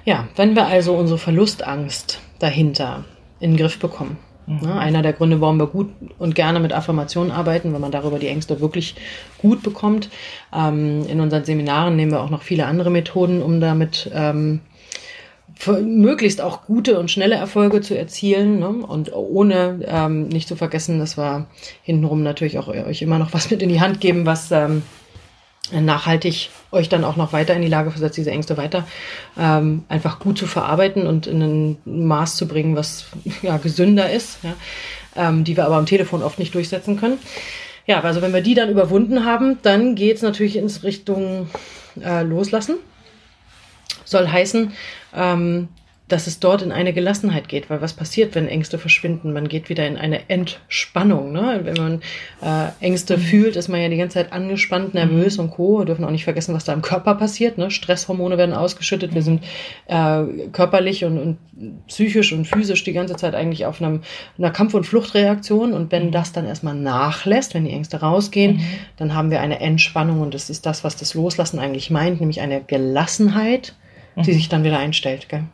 Ja, 0.05 0.27
wenn 0.35 0.55
wir 0.55 0.67
also 0.67 0.93
unsere 0.95 1.19
Verlustangst 1.19 2.19
dahinter 2.39 3.05
in 3.39 3.51
den 3.51 3.57
Griff 3.57 3.79
bekommen, 3.79 4.17
mhm. 4.47 4.59
ne, 4.61 4.77
einer 4.77 5.01
der 5.01 5.13
Gründe, 5.13 5.41
warum 5.41 5.57
wir 5.57 5.67
gut 5.67 5.89
und 6.19 6.35
gerne 6.35 6.59
mit 6.59 6.73
Affirmationen 6.73 7.31
arbeiten, 7.31 7.73
wenn 7.73 7.81
man 7.81 7.91
darüber 7.91 8.19
die 8.19 8.27
Ängste 8.27 8.59
wirklich 8.59 8.95
gut 9.37 9.63
bekommt. 9.63 10.09
Ähm, 10.53 11.05
in 11.07 11.19
unseren 11.19 11.45
Seminaren 11.45 11.95
nehmen 11.95 12.11
wir 12.11 12.21
auch 12.21 12.29
noch 12.29 12.43
viele 12.43 12.65
andere 12.65 12.89
Methoden, 12.89 13.41
um 13.41 13.59
damit 13.59 14.09
ähm, 14.13 14.61
möglichst 15.81 16.41
auch 16.41 16.65
gute 16.65 16.99
und 16.99 17.11
schnelle 17.11 17.35
Erfolge 17.35 17.81
zu 17.81 17.97
erzielen 17.97 18.59
ne? 18.59 18.69
und 18.69 19.13
ohne 19.13 19.79
ähm, 19.85 20.27
nicht 20.27 20.47
zu 20.47 20.55
vergessen, 20.55 20.99
dass 20.99 21.17
wir 21.17 21.47
hintenrum 21.83 22.23
natürlich 22.23 22.57
auch 22.57 22.67
euch 22.67 23.01
immer 23.01 23.19
noch 23.19 23.33
was 23.33 23.51
mit 23.51 23.61
in 23.61 23.69
die 23.69 23.81
Hand 23.81 24.01
geben, 24.01 24.25
was 24.25 24.51
ähm, 24.51 24.83
nachhaltig 25.71 26.49
euch 26.71 26.89
dann 26.89 27.03
auch 27.03 27.15
noch 27.15 27.33
weiter 27.33 27.53
in 27.53 27.61
die 27.61 27.69
Lage 27.69 27.91
versetzt, 27.91 28.17
diese 28.17 28.31
Ängste 28.31 28.57
weiter 28.57 28.85
ähm, 29.37 29.83
einfach 29.87 30.19
gut 30.19 30.37
zu 30.37 30.45
verarbeiten 30.45 31.07
und 31.07 31.27
in 31.27 31.41
ein 31.41 31.77
Maß 31.85 32.35
zu 32.35 32.47
bringen, 32.47 32.75
was 32.75 33.05
ja 33.41 33.57
gesünder 33.57 34.11
ist, 34.11 34.39
ja, 34.43 34.53
ähm, 35.15 35.43
die 35.43 35.55
wir 35.55 35.65
aber 35.65 35.77
am 35.77 35.85
Telefon 35.85 36.21
oft 36.21 36.39
nicht 36.39 36.53
durchsetzen 36.53 36.99
können. 36.99 37.17
Ja, 37.85 38.01
also 38.01 38.21
wenn 38.21 38.33
wir 38.33 38.41
die 38.41 38.55
dann 38.55 38.69
überwunden 38.69 39.25
haben, 39.25 39.57
dann 39.61 39.95
geht 39.95 40.17
es 40.17 40.21
natürlich 40.21 40.55
ins 40.55 40.83
Richtung 40.83 41.49
äh, 42.01 42.23
Loslassen. 42.23 42.75
soll 44.05 44.27
heißen, 44.27 44.71
ähm, 45.13 45.67
dass 46.09 46.27
es 46.27 46.39
dort 46.39 46.61
in 46.61 46.71
eine 46.71 46.91
Gelassenheit 46.91 47.47
geht. 47.47 47.69
Weil 47.69 47.81
was 47.81 47.93
passiert, 47.93 48.35
wenn 48.35 48.47
Ängste 48.47 48.77
verschwinden? 48.77 49.31
Man 49.31 49.47
geht 49.47 49.69
wieder 49.69 49.87
in 49.87 49.97
eine 49.97 50.29
Entspannung. 50.29 51.31
Ne? 51.31 51.61
Wenn 51.63 51.75
man 51.75 52.01
äh, 52.41 52.71
Ängste 52.85 53.17
mhm. 53.17 53.21
fühlt, 53.21 53.55
ist 53.55 53.69
man 53.69 53.81
ja 53.81 53.87
die 53.87 53.97
ganze 53.97 54.15
Zeit 54.15 54.33
angespannt, 54.33 54.93
nervös 54.93 55.37
mhm. 55.37 55.45
und 55.45 55.51
Co. 55.51 55.79
Wir 55.79 55.85
dürfen 55.85 56.03
auch 56.03 56.11
nicht 56.11 56.25
vergessen, 56.25 56.53
was 56.53 56.65
da 56.65 56.73
im 56.73 56.81
Körper 56.81 57.15
passiert. 57.15 57.57
Ne? 57.57 57.71
Stresshormone 57.71 58.37
werden 58.37 58.53
ausgeschüttet. 58.53 59.15
Wir 59.15 59.21
sind 59.21 59.43
äh, 59.87 60.23
körperlich 60.51 61.05
und, 61.05 61.17
und 61.17 61.37
psychisch 61.87 62.33
und 62.33 62.45
physisch 62.45 62.83
die 62.83 62.93
ganze 62.93 63.15
Zeit 63.15 63.33
eigentlich 63.33 63.65
auf 63.65 63.81
einem, 63.81 64.01
einer 64.37 64.51
Kampf- 64.51 64.73
und 64.73 64.83
Fluchtreaktion. 64.83 65.71
Und 65.71 65.93
wenn 65.93 66.07
mhm. 66.07 66.11
das 66.11 66.33
dann 66.33 66.45
erstmal 66.45 66.75
nachlässt, 66.75 67.53
wenn 67.53 67.63
die 67.63 67.71
Ängste 67.71 68.01
rausgehen, 68.01 68.57
mhm. 68.57 68.65
dann 68.97 69.13
haben 69.13 69.31
wir 69.31 69.39
eine 69.39 69.61
Entspannung. 69.61 70.19
Und 70.19 70.33
das 70.33 70.49
ist 70.49 70.65
das, 70.65 70.83
was 70.83 70.97
das 70.97 71.13
Loslassen 71.13 71.59
eigentlich 71.59 71.89
meint, 71.89 72.19
nämlich 72.19 72.41
eine 72.41 72.61
Gelassenheit, 72.61 73.73
die 74.17 74.31
mhm. 74.31 74.35
sich 74.35 74.49
dann 74.49 74.65
wieder 74.65 74.79
einstellt. 74.79 75.29
Gell? 75.29 75.45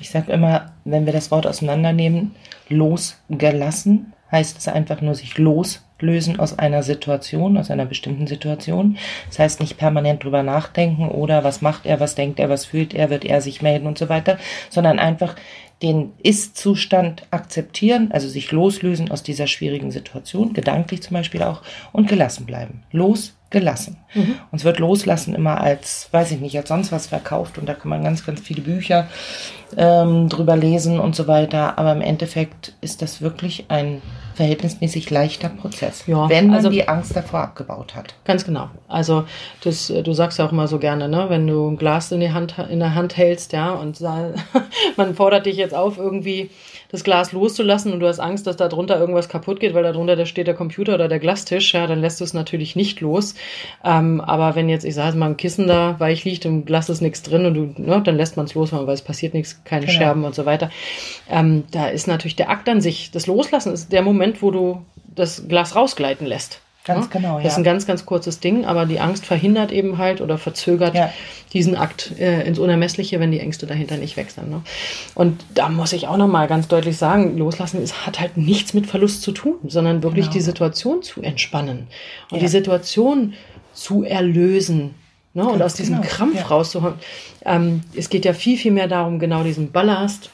Ich 0.00 0.10
sage 0.10 0.32
immer, 0.32 0.72
wenn 0.84 1.06
wir 1.06 1.12
das 1.12 1.30
Wort 1.30 1.46
auseinandernehmen, 1.46 2.34
losgelassen 2.68 4.12
heißt 4.34 4.58
es 4.58 4.68
einfach 4.68 5.00
nur 5.00 5.14
sich 5.14 5.38
loslösen 5.38 6.40
aus 6.40 6.58
einer 6.58 6.82
Situation, 6.82 7.56
aus 7.56 7.70
einer 7.70 7.86
bestimmten 7.86 8.26
Situation. 8.26 8.98
Das 9.28 9.38
heißt 9.38 9.60
nicht 9.60 9.78
permanent 9.78 10.24
drüber 10.24 10.42
nachdenken 10.42 11.08
oder 11.08 11.44
was 11.44 11.62
macht 11.62 11.86
er, 11.86 12.00
was 12.00 12.16
denkt 12.16 12.40
er, 12.40 12.48
was 12.48 12.64
fühlt 12.64 12.94
er, 12.94 13.10
wird 13.10 13.24
er 13.24 13.40
sich 13.40 13.62
melden 13.62 13.86
und 13.86 13.96
so 13.96 14.08
weiter, 14.08 14.38
sondern 14.70 14.98
einfach 14.98 15.36
den 15.82 16.12
Ist-Zustand 16.22 17.24
akzeptieren, 17.30 18.10
also 18.10 18.28
sich 18.28 18.50
loslösen 18.50 19.10
aus 19.10 19.22
dieser 19.22 19.46
schwierigen 19.46 19.90
Situation, 19.90 20.52
gedanklich 20.52 21.02
zum 21.02 21.14
Beispiel 21.14 21.42
auch, 21.42 21.62
und 21.92 22.08
gelassen 22.08 22.46
bleiben. 22.46 22.82
Los, 22.90 23.36
gelassen. 23.54 23.96
Mhm. 24.14 24.34
Uns 24.50 24.64
wird 24.64 24.78
Loslassen 24.78 25.34
immer 25.34 25.60
als, 25.60 26.08
weiß 26.10 26.32
ich 26.32 26.40
nicht, 26.40 26.56
als 26.58 26.68
sonst 26.68 26.92
was 26.92 27.06
verkauft 27.06 27.56
und 27.56 27.66
da 27.66 27.72
kann 27.72 27.88
man 27.88 28.02
ganz, 28.02 28.26
ganz 28.26 28.40
viele 28.40 28.60
Bücher 28.60 29.06
ähm, 29.76 30.28
drüber 30.28 30.56
lesen 30.56 31.00
und 31.00 31.16
so 31.16 31.26
weiter. 31.26 31.78
Aber 31.78 31.92
im 31.92 32.02
Endeffekt 32.02 32.74
ist 32.80 33.00
das 33.00 33.22
wirklich 33.22 33.66
ein 33.68 34.02
verhältnismäßig 34.34 35.10
leichter 35.10 35.48
Prozess, 35.48 36.04
ja, 36.08 36.28
wenn 36.28 36.48
man 36.48 36.56
also, 36.56 36.68
die 36.68 36.88
Angst 36.88 37.14
davor 37.14 37.40
abgebaut 37.40 37.94
hat. 37.94 38.14
Ganz 38.24 38.44
genau. 38.44 38.68
Also 38.88 39.24
das, 39.62 39.86
du 39.86 40.12
sagst 40.12 40.40
ja 40.40 40.46
auch 40.46 40.52
immer 40.52 40.66
so 40.66 40.80
gerne, 40.80 41.08
ne, 41.08 41.26
wenn 41.28 41.46
du 41.46 41.68
ein 41.68 41.76
Glas 41.76 42.10
in, 42.10 42.18
die 42.18 42.32
Hand, 42.32 42.56
in 42.68 42.80
der 42.80 42.96
Hand 42.96 43.16
hältst, 43.16 43.52
ja, 43.52 43.70
und 43.70 44.00
man 44.96 45.14
fordert 45.14 45.46
dich 45.46 45.56
jetzt 45.56 45.74
auf, 45.74 45.98
irgendwie 45.98 46.50
das 46.94 47.02
Glas 47.02 47.32
loszulassen 47.32 47.92
und 47.92 47.98
du 47.98 48.06
hast 48.06 48.20
Angst, 48.20 48.46
dass 48.46 48.56
da 48.56 48.68
drunter 48.68 49.00
irgendwas 49.00 49.28
kaputt 49.28 49.58
geht, 49.58 49.74
weil 49.74 49.82
da 49.82 49.90
drunter 49.90 50.14
da 50.14 50.26
steht 50.26 50.46
der 50.46 50.54
Computer 50.54 50.94
oder 50.94 51.08
der 51.08 51.18
Glastisch, 51.18 51.74
ja, 51.74 51.88
dann 51.88 52.00
lässt 52.00 52.20
du 52.20 52.24
es 52.24 52.34
natürlich 52.34 52.76
nicht 52.76 53.00
los. 53.00 53.34
Ähm, 53.84 54.20
aber 54.20 54.54
wenn 54.54 54.68
jetzt, 54.68 54.84
ich 54.84 54.94
sage 54.94 55.16
mal, 55.16 55.26
ein 55.26 55.36
Kissen 55.36 55.66
da 55.66 55.98
weich 55.98 56.24
liegt, 56.24 56.44
im 56.44 56.64
Glas 56.64 56.88
ist 56.88 57.00
nichts 57.00 57.22
drin 57.22 57.46
und 57.46 57.54
du, 57.54 57.82
ne, 57.82 58.00
dann 58.00 58.16
lässt 58.16 58.36
man 58.36 58.46
es 58.46 58.54
los, 58.54 58.72
weil 58.72 58.88
es 58.88 59.02
passiert 59.02 59.34
nichts, 59.34 59.64
keine 59.64 59.86
genau. 59.86 59.98
Scherben 59.98 60.24
und 60.24 60.36
so 60.36 60.46
weiter. 60.46 60.70
Ähm, 61.28 61.64
da 61.72 61.88
ist 61.88 62.06
natürlich 62.06 62.36
der 62.36 62.48
Akt 62.48 62.68
an 62.68 62.80
sich, 62.80 63.10
das 63.10 63.26
Loslassen 63.26 63.72
ist 63.72 63.90
der 63.90 64.02
Moment, 64.02 64.40
wo 64.40 64.52
du 64.52 64.86
das 65.16 65.48
Glas 65.48 65.74
rausgleiten 65.74 66.28
lässt. 66.28 66.60
Ganz 66.84 67.08
genau, 67.08 67.38
ja. 67.38 67.44
Das 67.44 67.54
ist 67.54 67.58
ein 67.58 67.64
ganz, 67.64 67.86
ganz 67.86 68.04
kurzes 68.04 68.40
Ding, 68.40 68.66
aber 68.66 68.84
die 68.84 69.00
Angst 69.00 69.24
verhindert 69.24 69.72
eben 69.72 69.96
halt 69.96 70.20
oder 70.20 70.36
verzögert 70.36 70.94
ja. 70.94 71.10
diesen 71.54 71.76
Akt 71.76 72.12
äh, 72.18 72.46
ins 72.46 72.58
Unermessliche, 72.58 73.18
wenn 73.20 73.30
die 73.30 73.40
Ängste 73.40 73.66
dahinter 73.66 73.96
nicht 73.96 74.18
weg 74.18 74.30
sind. 74.30 74.50
Ne? 74.50 74.60
Und 75.14 75.46
da 75.54 75.70
muss 75.70 75.94
ich 75.94 76.08
auch 76.08 76.18
nochmal 76.18 76.46
ganz 76.46 76.68
deutlich 76.68 76.98
sagen, 76.98 77.38
loslassen 77.38 77.82
ist, 77.82 78.06
hat 78.06 78.20
halt 78.20 78.36
nichts 78.36 78.74
mit 78.74 78.86
Verlust 78.86 79.22
zu 79.22 79.32
tun, 79.32 79.54
sondern 79.66 80.02
wirklich 80.02 80.26
genau. 80.26 80.34
die 80.34 80.40
Situation 80.42 81.02
zu 81.02 81.22
entspannen 81.22 81.86
und 82.30 82.36
ja. 82.36 82.42
die 82.42 82.48
Situation 82.48 83.32
zu 83.72 84.04
erlösen. 84.04 84.94
Ne? 85.32 85.48
Und 85.48 85.62
aus 85.62 85.74
diesem 85.74 86.02
genau. 86.02 86.08
Krampf 86.08 86.50
rauszuholen. 86.50 86.96
Ähm, 87.46 87.80
es 87.96 88.10
geht 88.10 88.26
ja 88.26 88.34
viel, 88.34 88.58
viel 88.58 88.72
mehr 88.72 88.88
darum, 88.88 89.18
genau 89.18 89.42
diesen 89.42 89.72
Ballast 89.72 90.30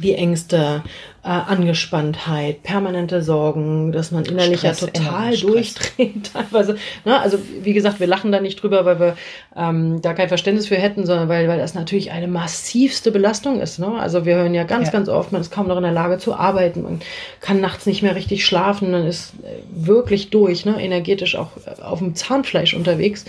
wie 0.00 0.14
Ängste, 0.14 0.82
äh, 1.24 1.28
Angespanntheit, 1.28 2.64
permanente 2.64 3.22
Sorgen, 3.22 3.92
dass 3.92 4.10
man 4.10 4.24
innerlich 4.24 4.58
Stress, 4.60 4.80
ja 4.80 4.86
total 4.88 5.36
durchdreht 5.36 6.30
teilweise. 6.32 6.76
Ne? 7.04 7.20
Also 7.20 7.38
wie 7.62 7.72
gesagt, 7.72 8.00
wir 8.00 8.08
lachen 8.08 8.32
da 8.32 8.40
nicht 8.40 8.60
drüber, 8.60 8.84
weil 8.84 8.98
wir 8.98 9.16
ähm, 9.56 10.02
da 10.02 10.14
kein 10.14 10.28
Verständnis 10.28 10.66
für 10.66 10.76
hätten, 10.76 11.06
sondern 11.06 11.28
weil, 11.28 11.46
weil 11.46 11.58
das 11.58 11.74
natürlich 11.74 12.10
eine 12.10 12.26
massivste 12.26 13.12
Belastung 13.12 13.60
ist. 13.60 13.78
Ne? 13.78 13.92
Also 14.00 14.24
wir 14.24 14.34
hören 14.34 14.54
ja 14.54 14.64
ganz, 14.64 14.88
ja. 14.88 14.92
ganz 14.92 15.08
oft, 15.08 15.30
man 15.30 15.40
ist 15.40 15.52
kaum 15.52 15.68
noch 15.68 15.76
in 15.76 15.84
der 15.84 15.92
Lage 15.92 16.18
zu 16.18 16.34
arbeiten, 16.34 16.82
man 16.82 17.00
kann 17.40 17.60
nachts 17.60 17.86
nicht 17.86 18.02
mehr 18.02 18.16
richtig 18.16 18.44
schlafen, 18.44 18.90
man 18.90 19.06
ist 19.06 19.34
äh, 19.44 19.62
wirklich 19.70 20.30
durch, 20.30 20.64
ne? 20.64 20.82
energetisch 20.82 21.36
auch 21.36 21.50
äh, 21.66 21.82
auf 21.82 22.00
dem 22.00 22.16
Zahnfleisch 22.16 22.74
unterwegs. 22.74 23.24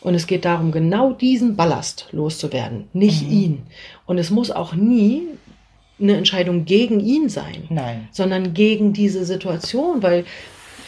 Und 0.00 0.14
es 0.14 0.26
geht 0.26 0.44
darum, 0.44 0.72
genau 0.72 1.12
diesen 1.12 1.56
Ballast 1.56 2.06
loszuwerden, 2.12 2.84
nicht 2.92 3.26
mhm. 3.26 3.32
ihn. 3.32 3.62
Und 4.06 4.18
es 4.18 4.30
muss 4.30 4.52
auch 4.52 4.72
nie 4.72 5.22
eine 5.98 6.16
Entscheidung 6.16 6.64
gegen 6.64 7.00
ihn 7.00 7.28
sein, 7.28 7.64
Nein. 7.68 8.08
sondern 8.12 8.54
gegen 8.54 8.92
diese 8.92 9.24
Situation, 9.24 10.02
weil 10.02 10.24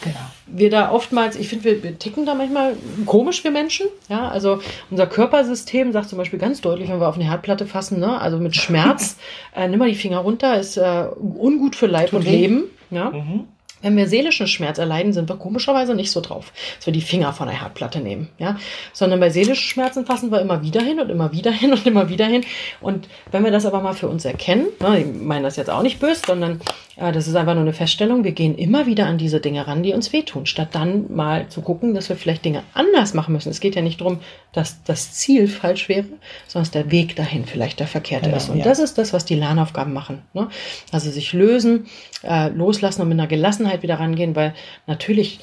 genau. 0.03 0.15
wir 0.45 0.69
da 0.69 0.91
oftmals, 0.91 1.35
ich 1.35 1.47
finde, 1.47 1.65
wir, 1.65 1.83
wir, 1.83 1.97
ticken 1.97 2.25
da 2.25 2.35
manchmal 2.35 2.75
komisch, 3.05 3.43
wir 3.43 3.51
Menschen. 3.51 3.87
Ja, 4.07 4.29
also 4.29 4.61
unser 4.91 5.07
Körpersystem 5.07 5.91
sagt 5.91 6.09
zum 6.09 6.17
Beispiel 6.17 6.39
ganz 6.39 6.61
deutlich, 6.61 6.89
wenn 6.89 6.99
wir 6.99 7.07
auf 7.07 7.15
eine 7.15 7.25
Herdplatte 7.25 7.65
fassen, 7.65 7.99
ne, 7.99 8.19
also 8.21 8.37
mit 8.37 8.55
Schmerz, 8.55 9.17
äh, 9.55 9.67
nimm 9.67 9.79
mal 9.79 9.89
die 9.89 9.95
Finger 9.95 10.19
runter, 10.19 10.59
ist 10.59 10.77
äh, 10.77 11.05
ungut 11.17 11.75
für 11.75 11.87
Leib 11.87 12.11
Tut 12.11 12.19
und 12.19 12.25
Leben. 12.25 12.63
Ja. 12.91 13.09
Mhm. 13.09 13.47
Wenn 13.81 13.95
wir 13.95 14.07
seelischen 14.07 14.47
Schmerz 14.47 14.77
erleiden, 14.77 15.13
sind 15.13 15.29
wir 15.29 15.37
komischerweise 15.37 15.95
nicht 15.95 16.11
so 16.11 16.21
drauf, 16.21 16.51
dass 16.77 16.85
wir 16.85 16.93
die 16.93 17.01
Finger 17.01 17.33
von 17.33 17.47
der 17.47 17.61
Herdplatte 17.61 17.99
nehmen, 17.99 18.29
ja, 18.37 18.57
sondern 18.93 19.19
bei 19.19 19.29
seelischen 19.29 19.67
Schmerzen 19.67 20.05
fassen 20.05 20.31
wir 20.31 20.41
immer 20.41 20.61
wieder 20.61 20.81
hin 20.81 20.99
und 20.99 21.09
immer 21.09 21.31
wieder 21.31 21.51
hin 21.51 21.71
und 21.71 21.85
immer 21.85 22.09
wieder 22.09 22.25
hin. 22.25 22.43
Und 22.81 23.07
wenn 23.31 23.43
wir 23.43 23.51
das 23.51 23.65
aber 23.65 23.81
mal 23.81 23.93
für 23.93 24.07
uns 24.07 24.25
erkennen, 24.25 24.67
ne, 24.79 24.99
ich 24.99 25.05
meine 25.21 25.43
das 25.43 25.55
jetzt 25.55 25.69
auch 25.69 25.81
nicht 25.81 25.99
böse, 25.99 26.21
sondern 26.25 26.61
äh, 26.99 27.11
das 27.11 27.27
ist 27.27 27.35
einfach 27.35 27.53
nur 27.53 27.63
eine 27.63 27.73
Feststellung, 27.73 28.23
wir 28.23 28.33
gehen 28.33 28.57
immer 28.57 28.85
wieder 28.85 29.05
an 29.05 29.17
diese 29.17 29.39
Dinge 29.39 29.67
ran, 29.67 29.83
die 29.83 29.93
uns 29.93 30.11
wehtun, 30.13 30.45
statt 30.45 30.69
dann 30.73 31.13
mal 31.13 31.47
zu 31.47 31.61
gucken, 31.61 31.93
dass 31.93 32.09
wir 32.09 32.15
vielleicht 32.15 32.45
Dinge 32.45 32.63
anders 32.73 33.13
machen 33.13 33.33
müssen. 33.33 33.49
Es 33.49 33.59
geht 33.59 33.75
ja 33.75 33.81
nicht 33.81 34.01
darum, 34.01 34.19
dass 34.51 34.83
das 34.83 35.13
Ziel 35.13 35.47
falsch 35.47 35.89
wäre, 35.89 36.05
sondern 36.47 36.63
dass 36.63 36.71
der 36.71 36.91
Weg 36.91 37.15
dahin 37.15 37.45
vielleicht 37.45 37.79
der 37.79 37.87
verkehrte 37.87 38.25
genau, 38.25 38.37
ist. 38.37 38.49
Und 38.49 38.59
ja. 38.59 38.63
das 38.65 38.79
ist 38.79 38.97
das, 38.97 39.13
was 39.13 39.25
die 39.25 39.35
Lernaufgaben 39.35 39.93
machen. 39.93 40.21
Ne? 40.33 40.49
Also 40.91 41.09
sich 41.09 41.33
lösen, 41.33 41.87
äh, 42.23 42.49
loslassen 42.49 43.01
und 43.01 43.09
mit 43.09 43.19
einer 43.19 43.27
Gelassenheit 43.27 43.68
wieder 43.81 43.99
rangehen, 43.99 44.35
weil 44.35 44.53
natürlich 44.87 45.39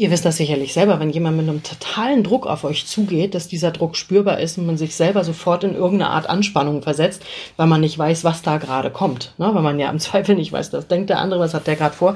Ihr 0.00 0.12
wisst 0.12 0.24
das 0.24 0.36
sicherlich 0.36 0.74
selber, 0.74 1.00
wenn 1.00 1.10
jemand 1.10 1.38
mit 1.38 1.48
einem 1.48 1.64
totalen 1.64 2.22
Druck 2.22 2.46
auf 2.46 2.62
euch 2.62 2.86
zugeht, 2.86 3.34
dass 3.34 3.48
dieser 3.48 3.72
Druck 3.72 3.96
spürbar 3.96 4.38
ist 4.38 4.56
und 4.56 4.64
man 4.64 4.78
sich 4.78 4.94
selber 4.94 5.24
sofort 5.24 5.64
in 5.64 5.74
irgendeine 5.74 6.12
Art 6.12 6.30
Anspannung 6.30 6.82
versetzt, 6.82 7.24
weil 7.56 7.66
man 7.66 7.80
nicht 7.80 7.98
weiß, 7.98 8.22
was 8.22 8.42
da 8.42 8.58
gerade 8.58 8.92
kommt. 8.92 9.34
Ne? 9.38 9.50
Weil 9.52 9.62
man 9.62 9.80
ja 9.80 9.90
im 9.90 9.98
Zweifel 9.98 10.36
nicht 10.36 10.52
weiß, 10.52 10.70
das 10.70 10.86
denkt 10.86 11.10
der 11.10 11.18
andere, 11.18 11.40
was 11.40 11.52
hat 11.52 11.66
der 11.66 11.74
gerade 11.74 11.96
vor. 11.96 12.14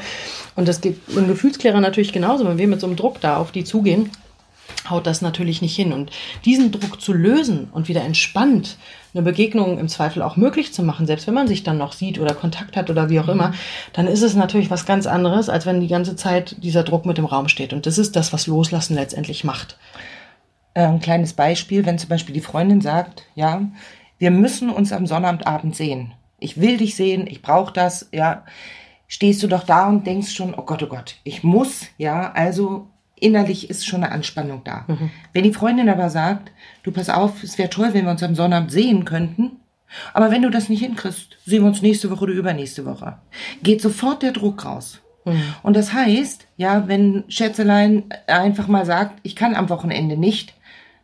Und 0.55 0.69
das 0.69 0.81
geht 0.81 1.01
im 1.09 1.27
Gefühlsklärer 1.27 1.81
natürlich 1.81 2.13
genauso. 2.13 2.47
Wenn 2.47 2.57
wir 2.59 2.69
mit 2.69 2.81
so 2.81 2.87
einem 2.87 2.95
Druck 2.95 3.21
da 3.21 3.39
auf 3.39 3.51
die 3.51 3.65
zugehen, 3.65 4.11
haut 4.89 5.09
das 5.09 5.21
natürlich 5.21 5.61
nicht 5.61 5.75
hin. 5.75 5.93
Und 5.93 6.13
diesen 6.45 6.71
Druck 6.71 7.01
zu 7.01 7.13
lösen 7.13 7.69
und 7.73 7.89
wieder 7.89 8.05
entspannt 8.05 8.77
eine 9.15 9.23
Begegnung 9.23 9.79
im 9.79 9.89
Zweifel 9.89 10.23
auch 10.23 10.37
möglich 10.37 10.73
zu 10.73 10.83
machen, 10.83 11.07
selbst 11.07 11.27
wenn 11.27 11.35
man 11.35 11.49
sich 11.49 11.63
dann 11.63 11.79
noch 11.79 11.93
sieht 11.93 12.19
oder 12.19 12.35
Kontakt 12.35 12.77
hat 12.77 12.89
oder 12.89 13.11
wie 13.11 13.21
auch 13.21 13.29
immer, 13.29 13.53
dann 13.93 14.07
ist 14.07 14.23
es 14.23 14.35
natürlich 14.35 14.71
was 14.71 14.87
ganz 14.87 15.07
anderes, 15.07 15.49
als 15.49 15.67
wenn 15.67 15.81
die 15.81 15.89
ganze 15.89 16.17
Zeit 16.17 16.57
dieser 16.63 16.83
Druck 16.83 17.05
mit 17.05 17.19
im 17.19 17.27
Raum 17.27 17.49
steht. 17.49 17.73
Und 17.73 17.87
das 17.87 17.99
ist 17.99 18.17
das, 18.17 18.33
was 18.33 18.47
Loslassen 18.47 18.95
letztendlich 18.95 19.45
macht. 19.45 19.77
Äh, 20.75 20.87
ein 20.87 21.01
kleines 21.01 21.35
Beispiel, 21.35 21.85
wenn 21.85 21.99
zum 21.99 22.09
Beispiel 22.09 22.35
die 22.35 22.41
Freundin 22.41 22.81
sagt, 22.81 23.25
ja, 23.35 23.63
wir 24.19 24.31
müssen 24.31 24.71
uns 24.71 24.93
am 24.93 25.07
Sonnabendabend 25.07 25.77
sehen. 25.77 26.15
Ich 26.39 26.61
will 26.61 26.79
dich 26.79 26.97
sehen, 26.97 27.27
ich 27.27 27.43
brauche 27.43 27.73
das, 27.73 28.09
ja. 28.13 28.45
Stehst 29.09 29.43
du 29.43 29.47
doch 29.47 29.65
da 29.65 29.89
und 29.89 30.07
denkst 30.07 30.33
schon, 30.33 30.55
oh 30.55 30.63
Gott, 30.63 30.83
oh 30.83 30.87
Gott, 30.87 31.17
ich 31.23 31.43
muss, 31.43 31.83
ja, 31.99 32.33
also 32.33 32.87
innerlich 33.23 33.71
ist 33.71 33.87
schon 33.87 34.03
eine 34.03 34.13
Anspannung 34.13 34.63
da. 34.65 34.85
Mhm. 34.89 35.11
Wenn 35.33 35.45
die 35.45 35.53
Freundin 35.53 35.89
aber 35.89 36.11
sagt, 36.11 36.53
du 36.83 36.93
pass 36.93 37.09
auf, 37.09 37.43
es 37.43 37.59
wäre 37.59 37.71
toll, 37.71 37.91
wenn 37.93 38.05
wir 38.05 38.11
uns 38.11 38.23
am 38.23 38.35
Sonnabend 38.35 38.73
sehen 38.73 39.05
könnten, 39.05 39.53
aber 40.15 40.31
wenn 40.31 40.43
du 40.43 40.51
das 40.51 40.69
nicht 40.69 40.81
hinkriegst, 40.81 41.37
sehen 41.45 41.63
wir 41.63 41.69
uns 41.69 41.83
nächste 41.83 42.11
Woche 42.11 42.25
oder 42.25 42.33
übernächste 42.33 42.85
Woche, 42.85 43.19
geht 43.63 43.81
sofort 43.83 44.23
der 44.23 44.33
Druck 44.33 44.65
raus. 44.65 45.01
Mhm. 45.25 45.43
Und 45.63 45.77
das 45.77 45.93
heißt, 45.93 46.47
ja, 46.57 46.89
wenn 46.89 47.25
Schätzelein 47.29 48.05
einfach 48.27 48.69
mal 48.69 48.87
sagt, 48.87 49.21
ich 49.23 49.37
kann 49.37 49.55
am 49.55 49.69
Wochenende 49.69 50.17
nicht, 50.17 50.55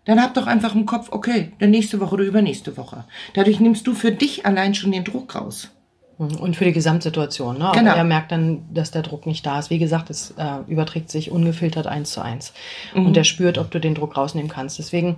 dann 0.05 0.23
hab 0.23 0.33
doch 0.35 0.47
einfach 0.47 0.75
im 0.75 0.87
Kopf, 0.87 1.09
okay, 1.11 1.53
dann 1.59 1.71
nächste 1.71 2.01
Woche 2.01 2.15
oder 2.15 2.25
übernächste 2.25 2.77
Woche. 2.79 3.05
Dadurch 3.35 3.61
nimmst 3.61 3.87
du 3.87 3.95
für 3.95 4.11
dich 4.11 4.47
allein 4.47 4.75
schon 4.75 4.93
den 4.93 5.05
Druck 5.05 5.35
raus. 5.35 5.71
Und 6.19 6.57
für 6.57 6.65
die 6.65 6.73
Gesamtsituation. 6.73 7.59
Ne? 7.59 7.71
Genau. 7.75 7.95
er 7.95 8.03
merkt 8.03 8.33
dann, 8.33 8.65
dass 8.75 8.91
der 8.91 9.03
Druck 9.03 9.25
nicht 9.25 9.47
da 9.47 9.61
ist. 9.61 9.71
Wie 9.71 9.79
gesagt, 9.79 10.11
es 10.11 10.35
äh, 10.37 10.59
überträgt 10.67 11.11
sich 11.11 11.31
ungefiltert 11.31 11.87
eins 11.87 12.11
zu 12.11 12.21
eins. 12.21 12.53
Mhm. 12.93 13.07
Und 13.07 13.17
er 13.17 13.23
spürt, 13.23 13.57
ob 13.57 13.71
du 13.71 13.79
den 13.79 13.95
Druck 13.95 14.17
rausnehmen 14.17 14.51
kannst. 14.51 14.81
Deswegen 14.81 15.17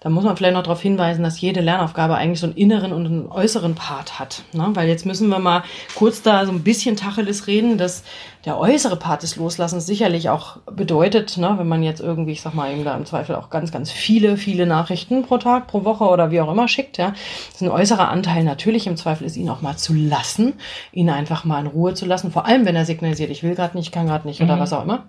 da 0.00 0.10
muss 0.10 0.24
man 0.24 0.36
vielleicht 0.36 0.54
noch 0.54 0.62
darauf 0.62 0.80
hinweisen, 0.80 1.22
dass 1.22 1.40
jede 1.40 1.60
Lernaufgabe 1.60 2.14
eigentlich 2.14 2.40
so 2.40 2.46
einen 2.46 2.56
inneren 2.56 2.92
und 2.92 3.06
einen 3.06 3.28
äußeren 3.28 3.74
Part 3.74 4.18
hat. 4.18 4.42
Ne? 4.52 4.70
Weil 4.74 4.88
jetzt 4.88 5.06
müssen 5.06 5.28
wir 5.28 5.38
mal 5.38 5.64
kurz 5.94 6.22
da 6.22 6.44
so 6.44 6.52
ein 6.52 6.62
bisschen 6.62 6.96
Tacheles 6.96 7.46
reden, 7.46 7.78
dass 7.78 8.04
der 8.44 8.58
äußere 8.58 8.96
Part 8.96 9.24
des 9.24 9.36
Loslassens 9.36 9.86
sicherlich 9.86 10.28
auch 10.28 10.58
bedeutet, 10.70 11.36
ne, 11.36 11.54
wenn 11.58 11.66
man 11.66 11.82
jetzt 11.82 12.00
irgendwie, 12.00 12.30
ich 12.30 12.42
sag 12.42 12.54
mal, 12.54 12.72
eben 12.72 12.84
da 12.84 12.96
im 12.96 13.04
Zweifel 13.04 13.34
auch 13.34 13.50
ganz, 13.50 13.72
ganz 13.72 13.90
viele, 13.90 14.36
viele 14.36 14.66
Nachrichten 14.66 15.22
pro 15.22 15.38
Tag, 15.38 15.66
pro 15.66 15.84
Woche 15.84 16.04
oder 16.04 16.30
wie 16.30 16.40
auch 16.40 16.52
immer 16.52 16.68
schickt, 16.68 16.98
ja, 16.98 17.12
ist 17.52 17.62
ein 17.62 17.68
äußerer 17.68 18.08
Anteil 18.08 18.44
natürlich 18.44 18.86
im 18.86 18.96
Zweifel 18.96 19.26
ist, 19.26 19.36
ihn 19.36 19.50
auch 19.50 19.62
mal 19.62 19.76
zu 19.76 19.94
lassen, 19.94 20.52
ihn 20.92 21.10
einfach 21.10 21.44
mal 21.44 21.58
in 21.60 21.66
Ruhe 21.66 21.94
zu 21.94 22.06
lassen, 22.06 22.30
vor 22.30 22.46
allem 22.46 22.64
wenn 22.66 22.76
er 22.76 22.84
signalisiert, 22.84 23.30
ich 23.30 23.42
will 23.42 23.56
gerade 23.56 23.76
nicht, 23.76 23.90
kann 23.90 24.06
gerade 24.06 24.28
nicht 24.28 24.38
mhm. 24.40 24.46
oder 24.46 24.60
was 24.60 24.72
auch 24.72 24.84
immer 24.84 25.06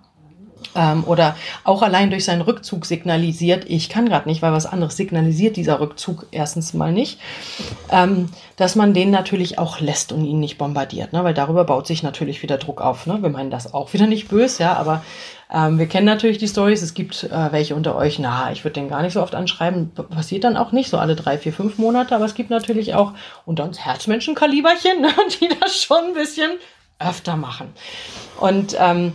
ähm, 0.74 1.04
oder 1.04 1.36
auch 1.64 1.82
allein 1.82 2.10
durch 2.10 2.24
seinen 2.24 2.42
Rückzug 2.42 2.86
signalisiert, 2.86 3.64
ich 3.68 3.88
kann 3.88 4.08
gerade 4.08 4.28
nicht, 4.28 4.42
weil 4.42 4.52
was 4.52 4.66
anderes 4.66 4.96
signalisiert 4.96 5.56
dieser 5.56 5.80
Rückzug 5.80 6.26
erstens 6.30 6.74
mal 6.74 6.92
nicht, 6.92 7.18
ähm, 7.90 8.28
dass 8.56 8.76
man 8.76 8.94
den 8.94 9.10
natürlich 9.10 9.58
auch 9.58 9.80
lässt 9.80 10.12
und 10.12 10.24
ihn 10.24 10.40
nicht 10.40 10.58
bombardiert, 10.58 11.12
ne? 11.12 11.24
weil 11.24 11.34
darüber 11.34 11.64
baut 11.64 11.86
sich 11.86 12.02
natürlich 12.02 12.42
wieder 12.42 12.58
Druck 12.58 12.80
auf. 12.80 13.06
Ne? 13.06 13.22
Wir 13.22 13.30
meinen 13.30 13.50
das 13.50 13.72
auch 13.74 13.92
wieder 13.92 14.06
nicht 14.06 14.28
böse, 14.28 14.62
ja, 14.62 14.74
aber 14.74 15.02
ähm, 15.50 15.78
wir 15.78 15.86
kennen 15.86 16.06
natürlich 16.06 16.38
die 16.38 16.48
Stories. 16.48 16.82
Es 16.82 16.94
gibt 16.94 17.24
äh, 17.24 17.52
welche 17.52 17.74
unter 17.74 17.96
euch, 17.96 18.18
na, 18.18 18.52
ich 18.52 18.64
würde 18.64 18.74
den 18.74 18.88
gar 18.88 19.02
nicht 19.02 19.14
so 19.14 19.22
oft 19.22 19.34
anschreiben. 19.34 19.92
Passiert 19.94 20.44
dann 20.44 20.56
auch 20.56 20.72
nicht, 20.72 20.90
so 20.90 20.98
alle 20.98 21.16
drei, 21.16 21.38
vier, 21.38 21.52
fünf 21.52 21.78
Monate. 21.78 22.14
Aber 22.14 22.26
es 22.26 22.34
gibt 22.34 22.50
natürlich 22.50 22.94
auch 22.94 23.12
unter 23.46 23.64
uns 23.64 23.78
Herzmenschenkaliberchen, 23.78 25.00
ne, 25.00 25.08
die 25.40 25.48
das 25.60 25.80
schon 25.80 26.04
ein 26.08 26.14
bisschen 26.14 26.50
öfter 26.98 27.36
machen. 27.36 27.68
Und 28.40 28.76
ähm, 28.78 29.12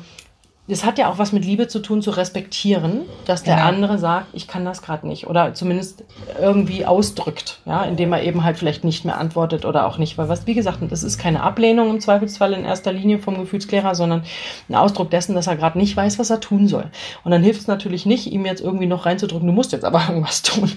das 0.67 0.85
hat 0.85 0.97
ja 0.97 1.11
auch 1.11 1.17
was 1.17 1.33
mit 1.33 1.43
Liebe 1.43 1.67
zu 1.67 1.79
tun, 1.79 2.01
zu 2.01 2.11
respektieren, 2.11 3.01
dass 3.25 3.43
der 3.43 3.55
genau. 3.55 3.67
andere 3.67 3.97
sagt, 3.97 4.27
ich 4.31 4.47
kann 4.47 4.63
das 4.63 4.81
gerade 4.81 5.05
nicht 5.05 5.27
oder 5.27 5.53
zumindest 5.53 6.05
irgendwie 6.39 6.85
ausdrückt, 6.85 7.59
ja, 7.65 7.83
indem 7.83 8.13
er 8.13 8.23
eben 8.23 8.45
halt 8.45 8.57
vielleicht 8.57 8.85
nicht 8.85 9.03
mehr 9.03 9.17
antwortet 9.17 9.65
oder 9.65 9.85
auch 9.85 9.97
nicht, 9.97 10.17
weil 10.17 10.29
was, 10.29 10.47
wie 10.47 10.53
gesagt, 10.53 10.79
das 10.89 11.03
ist 11.03 11.17
keine 11.17 11.43
Ablehnung 11.43 11.89
im 11.89 11.99
Zweifelsfall 11.99 12.53
in 12.53 12.63
erster 12.63 12.93
Linie 12.93 13.19
vom 13.19 13.37
Gefühlsklärer, 13.37 13.93
sondern 13.93 14.23
ein 14.69 14.75
Ausdruck 14.75 15.09
dessen, 15.09 15.35
dass 15.35 15.47
er 15.47 15.57
gerade 15.57 15.77
nicht 15.77 15.97
weiß, 15.97 16.17
was 16.17 16.29
er 16.29 16.39
tun 16.39 16.69
soll. 16.69 16.85
Und 17.25 17.31
dann 17.31 17.43
hilft 17.43 17.59
es 17.59 17.67
natürlich 17.67 18.05
nicht, 18.05 18.31
ihm 18.31 18.45
jetzt 18.45 18.61
irgendwie 18.61 18.87
noch 18.87 19.05
reinzudrücken, 19.05 19.47
du 19.47 19.53
musst 19.53 19.73
jetzt 19.73 19.85
aber 19.85 20.01
irgendwas 20.07 20.43
tun. 20.43 20.71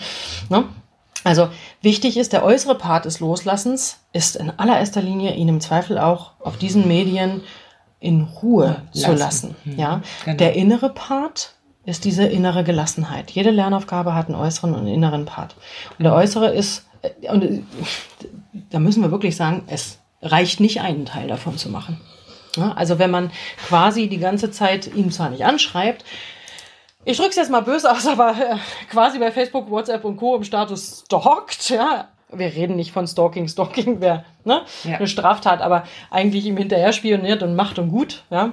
Ne? 0.50 0.64
Also 1.22 1.48
wichtig 1.80 2.16
ist, 2.16 2.32
der 2.32 2.44
äußere 2.44 2.76
Part 2.76 3.04
des 3.04 3.20
Loslassens 3.20 3.98
ist 4.12 4.34
in 4.34 4.50
allererster 4.50 5.02
Linie 5.02 5.34
ihn 5.34 5.48
im 5.48 5.60
Zweifel 5.60 5.98
auch 5.98 6.32
auf 6.40 6.56
diesen 6.56 6.88
Medien 6.88 7.42
in 8.06 8.22
Ruhe 8.22 8.82
lassen. 8.92 9.04
zu 9.04 9.12
lassen. 9.12 9.56
Mhm. 9.64 9.78
Ja, 9.78 10.02
genau. 10.24 10.36
der 10.36 10.54
innere 10.54 10.90
Part 10.90 11.54
ist 11.84 12.04
diese 12.04 12.24
innere 12.24 12.64
Gelassenheit. 12.64 13.32
Jede 13.32 13.50
Lernaufgabe 13.50 14.14
hat 14.14 14.26
einen 14.26 14.36
äußeren 14.36 14.74
und 14.74 14.80
einen 14.80 14.94
inneren 14.94 15.24
Part. 15.24 15.56
Und 15.98 16.04
der 16.04 16.14
äußere 16.14 16.54
ist, 16.54 16.86
äh, 17.02 17.30
und 17.30 17.42
äh, 17.42 17.62
da 18.70 18.78
müssen 18.78 19.02
wir 19.02 19.10
wirklich 19.10 19.36
sagen, 19.36 19.64
es 19.66 19.98
reicht 20.22 20.60
nicht 20.60 20.80
einen 20.80 21.04
Teil 21.04 21.28
davon 21.28 21.58
zu 21.58 21.68
machen. 21.68 22.00
Ja, 22.56 22.72
also 22.72 22.98
wenn 22.98 23.10
man 23.10 23.30
quasi 23.66 24.08
die 24.08 24.18
ganze 24.18 24.50
Zeit 24.50 24.94
ihn 24.94 25.10
zwar 25.10 25.30
nicht 25.30 25.44
anschreibt, 25.44 26.04
ich 27.04 27.16
drücke 27.18 27.30
es 27.30 27.36
jetzt 27.36 27.50
mal 27.50 27.62
böse 27.62 27.90
aus, 27.90 28.06
aber 28.08 28.30
äh, 28.30 28.56
quasi 28.88 29.18
bei 29.18 29.32
Facebook, 29.32 29.68
WhatsApp 29.70 30.04
und 30.04 30.16
Co. 30.16 30.36
im 30.36 30.44
Status 30.44 31.04
stalkt, 31.06 31.70
ja, 31.70 32.08
wir 32.32 32.46
reden 32.54 32.76
nicht 32.76 32.92
von 32.92 33.06
Stalking, 33.06 33.48
Stalking 33.48 34.00
wäre 34.00 34.24
ne, 34.44 34.62
ja. 34.84 34.96
eine 34.96 35.06
Straftat, 35.06 35.60
aber 35.60 35.84
eigentlich 36.10 36.46
ihm 36.46 36.56
hinterher 36.56 36.92
spioniert 36.92 37.42
und 37.42 37.54
macht 37.54 37.78
und 37.78 37.90
gut, 37.90 38.24
ja, 38.30 38.52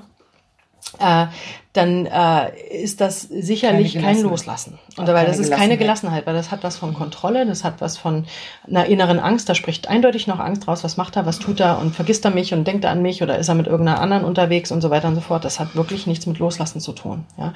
äh, 1.00 1.28
dann 1.74 2.06
äh, 2.06 2.52
ist 2.70 3.02
das 3.02 3.22
sicherlich 3.22 4.00
kein 4.00 4.22
Loslassen. 4.22 4.78
Und 4.96 5.08
dabei, 5.08 5.26
das 5.26 5.40
ist 5.40 5.52
keine 5.52 5.76
Gelassenheit, 5.78 6.28
weil 6.28 6.36
das 6.36 6.52
hat 6.52 6.64
was 6.64 6.78
von 6.78 6.94
Kontrolle, 6.94 7.48
das 7.48 7.64
hat 7.64 7.82
was 7.82 7.98
von 7.98 8.26
einer 8.68 8.86
inneren 8.86 9.20
Angst, 9.20 9.50
da 9.50 9.56
spricht 9.56 9.88
eindeutig 9.88 10.28
noch 10.28 10.40
Angst 10.40 10.68
raus, 10.68 10.84
was 10.84 10.98
macht 10.98 11.16
er, 11.16 11.26
was 11.26 11.40
tut 11.40 11.60
er 11.60 11.80
und 11.80 11.96
vergisst 11.96 12.26
er 12.26 12.32
mich 12.32 12.54
und 12.54 12.68
denkt 12.68 12.86
er 12.86 12.92
an 12.92 13.02
mich 13.02 13.24
oder 13.24 13.40
ist 13.40 13.50
er 13.50 13.56
mit 13.56 13.66
irgendeiner 13.66 14.02
anderen 14.02 14.24
unterwegs 14.24 14.72
und 14.72 14.82
so 14.82 14.92
weiter 14.92 15.08
und 15.08 15.16
so 15.16 15.22
fort. 15.22 15.46
Das 15.46 15.60
hat 15.60 15.76
wirklich 15.76 16.06
nichts 16.06 16.28
mit 16.28 16.38
Loslassen 16.38 16.80
zu 16.80 16.92
tun. 16.92 17.26
Ja. 17.38 17.54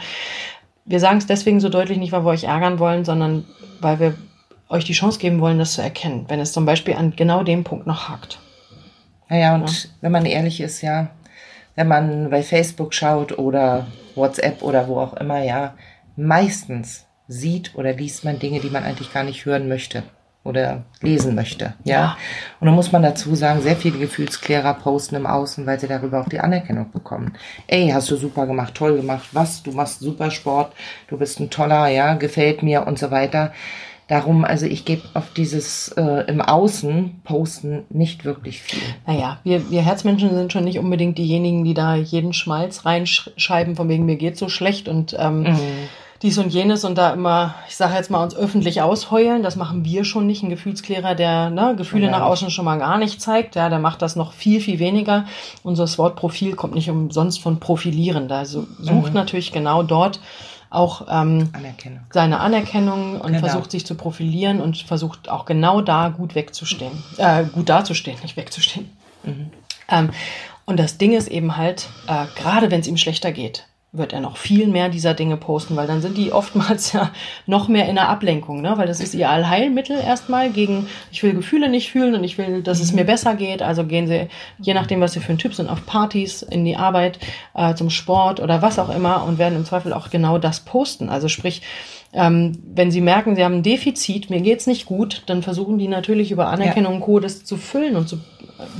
Wir 0.86 1.00
sagen 1.00 1.20
es 1.20 1.28
deswegen 1.28 1.60
so 1.60 1.70
deutlich 1.70 2.00
nicht, 2.00 2.14
weil 2.14 2.26
wir 2.26 2.32
euch 2.32 2.46
ärgern 2.46 2.80
wollen, 2.80 3.06
sondern 3.06 3.46
weil 3.82 4.00
wir 4.00 4.16
euch 4.70 4.86
die 4.86 4.94
Chance 4.94 5.20
geben 5.20 5.40
wollen, 5.40 5.60
das 5.60 5.74
zu 5.74 5.82
erkennen, 5.82 6.26
wenn 6.28 6.40
es 6.40 6.52
zum 6.52 6.66
Beispiel 6.66 6.96
an 6.96 7.14
genau 7.16 7.44
dem 7.44 7.64
Punkt 7.64 7.88
noch 7.88 8.10
hakt. 8.10 8.40
Naja, 9.30 9.56
und 9.56 9.84
ja. 9.84 9.90
wenn 10.02 10.12
man 10.12 10.26
ehrlich 10.26 10.62
ist, 10.62 10.82
ja, 10.82 11.10
wenn 11.76 11.88
man 11.88 12.30
bei 12.30 12.44
Facebook 12.44 12.94
schaut 12.94 13.38
oder 13.38 13.88
WhatsApp 14.16 14.62
oder 14.62 14.88
wo 14.88 15.00
auch 15.00 15.14
immer, 15.14 15.44
ja, 15.44 15.76
meistens 16.16 17.06
sieht 17.28 17.76
oder 17.76 17.94
liest 17.94 18.24
man 18.26 18.40
Dinge, 18.40 18.60
die 18.60 18.70
man 18.70 18.84
eigentlich 18.84 19.14
gar 19.14 19.24
nicht 19.24 19.46
hören 19.46 19.68
möchte 19.68 20.04
oder 20.48 20.84
lesen 21.02 21.36
möchte. 21.36 21.74
Ja. 21.84 21.94
ja. 21.94 22.18
Und 22.60 22.68
dann 22.68 22.76
muss 22.76 22.94
man 22.94 23.04
dazu 23.04 23.36
sagen, 23.36 23.62
sehr 23.62 23.76
viele 23.76 24.00
Gefühlsklärer 24.00 24.76
posten 24.76 25.16
im 25.16 25.28
Außen, 25.28 25.66
weil 25.66 25.80
sie 25.80 25.88
darüber 25.88 26.22
auch 26.22 26.30
die 26.30 26.40
Anerkennung 26.40 26.92
bekommen. 26.92 27.34
Ey, 27.68 27.90
hast 27.90 28.10
du 28.10 28.16
super 28.16 28.48
gemacht, 28.48 28.74
toll 28.74 28.96
gemacht, 28.96 29.28
was, 29.34 29.62
du 29.62 29.72
machst 29.72 30.00
super 30.00 30.32
Sport, 30.32 30.74
du 31.10 31.18
bist 31.18 31.40
ein 31.40 31.50
toller, 31.50 31.90
ja, 31.90 32.14
gefällt 32.14 32.64
mir 32.64 32.88
und 32.88 32.98
so 32.98 33.12
weiter. 33.12 33.52
Darum, 34.08 34.46
also 34.46 34.66
ich 34.66 34.86
gebe 34.86 35.02
auf 35.16 35.34
dieses 35.36 35.90
äh, 35.90 36.24
im 36.28 36.40
Außen 36.40 37.20
posten 37.26 37.84
nicht 37.90 38.24
wirklich 38.24 38.62
viel. 38.62 38.82
Naja, 39.06 39.40
wir, 39.44 39.70
wir 39.70 39.82
Herzmenschen 39.82 40.34
sind 40.34 40.54
schon 40.54 40.64
nicht 40.64 40.80
unbedingt 40.80 41.18
diejenigen, 41.18 41.66
die 41.66 41.74
da 41.74 41.96
jeden 41.96 42.32
Schmalz 42.32 42.86
reinschreiben, 42.86 43.76
von 43.76 43.90
wegen 43.90 44.06
mir 44.06 44.16
geht 44.16 44.38
so 44.38 44.48
schlecht 44.48 44.88
und 44.88 45.14
ähm, 45.20 45.42
mhm. 45.42 45.58
dies 46.22 46.38
und 46.38 46.54
jenes 46.54 46.86
und 46.86 46.98
da 46.98 47.12
immer, 47.12 47.56
ich 47.68 47.76
sage 47.76 47.96
jetzt 47.96 48.10
mal, 48.10 48.24
uns 48.24 48.34
öffentlich 48.34 48.82
ausheulen. 48.82 49.44
Das 49.44 49.58
machen 49.58 49.84
wir 49.84 50.06
schon 50.06 50.26
nicht. 50.26 50.42
Ein 50.42 50.52
Gefühlsklärer, 50.52 51.14
der 51.14 51.50
ne, 51.50 51.76
Gefühle 51.76 52.06
ja. 52.06 52.12
nach 52.12 52.22
außen 52.22 52.50
schon 52.50 52.64
mal 52.64 52.80
gar 52.80 52.98
nicht 52.98 53.22
zeigt, 53.22 53.58
ja, 53.58 53.68
der 53.68 53.80
macht 53.80 54.02
das 54.02 54.16
noch 54.16 54.32
viel, 54.32 54.62
viel 54.62 54.80
weniger. 54.80 55.26
Unser 55.64 55.86
Wort 55.98 56.16
Profil 56.16 56.56
kommt 56.56 56.76
nicht 56.76 56.90
umsonst 56.90 57.42
von 57.42 57.60
profilieren. 57.60 58.30
Da 58.30 58.46
sucht 58.46 58.70
mhm. 58.80 59.14
natürlich 59.14 59.52
genau 59.52 59.84
dort 59.84 60.22
auch 60.70 61.08
ähm, 61.10 61.50
Anerkennung. 61.54 62.02
seine 62.12 62.40
Anerkennung 62.40 63.22
und 63.22 63.34
genau. 63.34 63.40
versucht 63.48 63.72
sich 63.72 63.86
zu 63.86 63.96
profilieren 63.96 64.62
und 64.62 64.78
versucht 64.78 65.30
auch 65.30 65.46
genau 65.46 65.82
da 65.82 66.10
gut 66.10 66.36
wegzustehen, 66.36 66.92
äh, 67.18 67.46
gut 67.46 67.70
dazustehen, 67.70 68.18
nicht 68.24 68.38
wegzustehen. 68.38 68.90
Mhm. 69.24 69.52
Ähm, 69.90 70.10
und 70.66 70.78
das 70.78 70.98
Ding 70.98 71.14
ist 71.14 71.30
eben 71.30 71.56
halt, 71.58 71.88
äh, 72.08 72.26
gerade 72.36 72.72
wenn 72.72 72.82
es 72.82 72.88
ihm 72.88 72.98
schlechter 72.98 73.32
geht, 73.32 73.68
wird 73.94 74.12
er 74.12 74.20
noch 74.20 74.38
viel 74.38 74.68
mehr 74.68 74.90
dieser 74.90 75.14
Dinge 75.14 75.38
posten, 75.38 75.76
weil 75.76 75.88
dann 75.88 76.02
sind 76.02 76.18
die 76.18 76.34
oftmals 76.34 76.92
ja 76.94 77.12
noch 77.46 77.68
mehr 77.68 77.88
in 77.88 77.96
der 77.96 78.10
Ablenkung, 78.10 78.62
ne? 78.62 78.74
weil 78.78 78.88
das 78.88 79.00
ist 79.00 79.14
ihr 79.14 79.30
Allheilmittel 79.30 79.98
erstmal 79.98 80.50
gegen, 80.50 80.88
ich 81.12 81.24
will 81.24 81.34
Gefühle 81.34 81.70
nicht 81.70 81.92
fühlen 81.92 82.14
und 82.14 82.24
ich 82.24 82.38
will, 82.38 82.62
dass 82.62 82.82
es 82.82 82.92
mir 82.92 83.06
besser 83.06 83.36
geht. 83.36 83.62
Also 83.62 83.86
gehen 83.86 84.08
sie, 84.08 84.28
je 84.60 84.74
nachdem, 84.74 85.00
was 85.00 85.14
sie 85.14 85.20
für 85.20 85.32
ein 85.32 85.38
Typ 85.38 85.54
sind, 85.54 85.70
auf 85.70 85.86
Partys, 85.86 86.42
in 86.42 86.66
die 86.66 86.76
Arbeit, 86.76 87.20
äh, 87.54 87.76
zum 87.76 87.90
Sport 87.90 88.42
oder 88.42 88.62
was 88.62 88.78
auch 88.78 88.94
immer 88.94 89.24
und 89.24 89.38
werden 89.38 89.56
im 89.56 89.66
Zweifel 89.66 89.94
auch 89.94 90.10
genau 90.10 90.38
das 90.38 90.60
posten. 90.62 91.10
Also 91.10 91.30
sprich, 91.30 91.62
ähm, 92.14 92.60
wenn 92.66 92.92
sie 92.92 93.02
merken, 93.02 93.36
sie 93.36 93.44
haben 93.44 93.56
ein 93.56 93.64
Defizit, 93.64 94.30
mir 94.30 94.42
geht's 94.42 94.68
nicht 94.68 94.86
gut, 94.86 95.24
dann 95.28 95.44
versuchen 95.44 95.78
die 95.78 95.88
natürlich 95.88 96.32
über 96.32 96.48
Anerkennung 96.48 96.96
und 96.96 97.02
Co. 97.02 97.20
das 97.20 97.44
zu 97.44 97.58
füllen 97.58 97.96
und 97.96 98.10
zu 98.10 98.20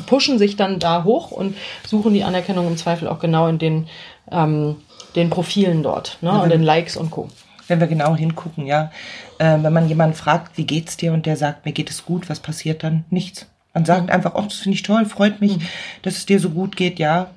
pushen 0.06 0.40
sich 0.40 0.56
dann 0.56 0.80
da 0.80 1.04
hoch 1.04 1.32
und 1.32 1.56
suchen 1.86 2.14
die 2.14 2.24
Anerkennung 2.24 2.68
im 2.68 2.78
Zweifel 2.78 3.08
auch 3.08 3.20
genau 3.20 3.48
in 3.48 3.60
den 3.60 3.88
ähm, 4.32 4.78
den 5.16 5.30
Profilen 5.30 5.84
dort 5.84 6.18
ne? 6.22 6.32
Und 6.42 6.50
den 6.50 6.64
Likes 6.64 6.98
und 6.98 7.12
Co. 7.12 7.30
Wenn 7.68 7.80
wir 7.80 7.88
genau 7.88 8.16
hingucken, 8.16 8.66
ja. 8.66 8.92
Äh, 9.40 9.58
wenn 9.62 9.74
man 9.74 9.90
jemanden 9.90 10.16
fragt, 10.16 10.58
wie 10.58 10.66
geht's 10.66 10.98
dir 10.98 11.14
und 11.14 11.26
der 11.26 11.36
sagt, 11.36 11.66
mir 11.66 11.74
geht 11.74 11.90
es 11.90 12.06
gut, 12.06 12.30
was 12.30 12.40
passiert 12.40 12.84
dann? 12.84 13.04
Nichts. 13.10 13.48
Man 13.74 13.86
sagt 13.86 14.10
einfach, 14.10 14.36
oh, 14.36 14.44
das 14.44 14.56
finde 14.56 14.76
ich 14.76 14.84
toll, 14.84 15.06
freut 15.06 15.42
mich, 15.42 15.58
mhm. 15.58 15.62
dass 16.02 16.18
es 16.18 16.26
dir 16.26 16.40
so 16.40 16.50
gut 16.50 16.76
geht, 16.76 16.98
ja. 16.98 17.28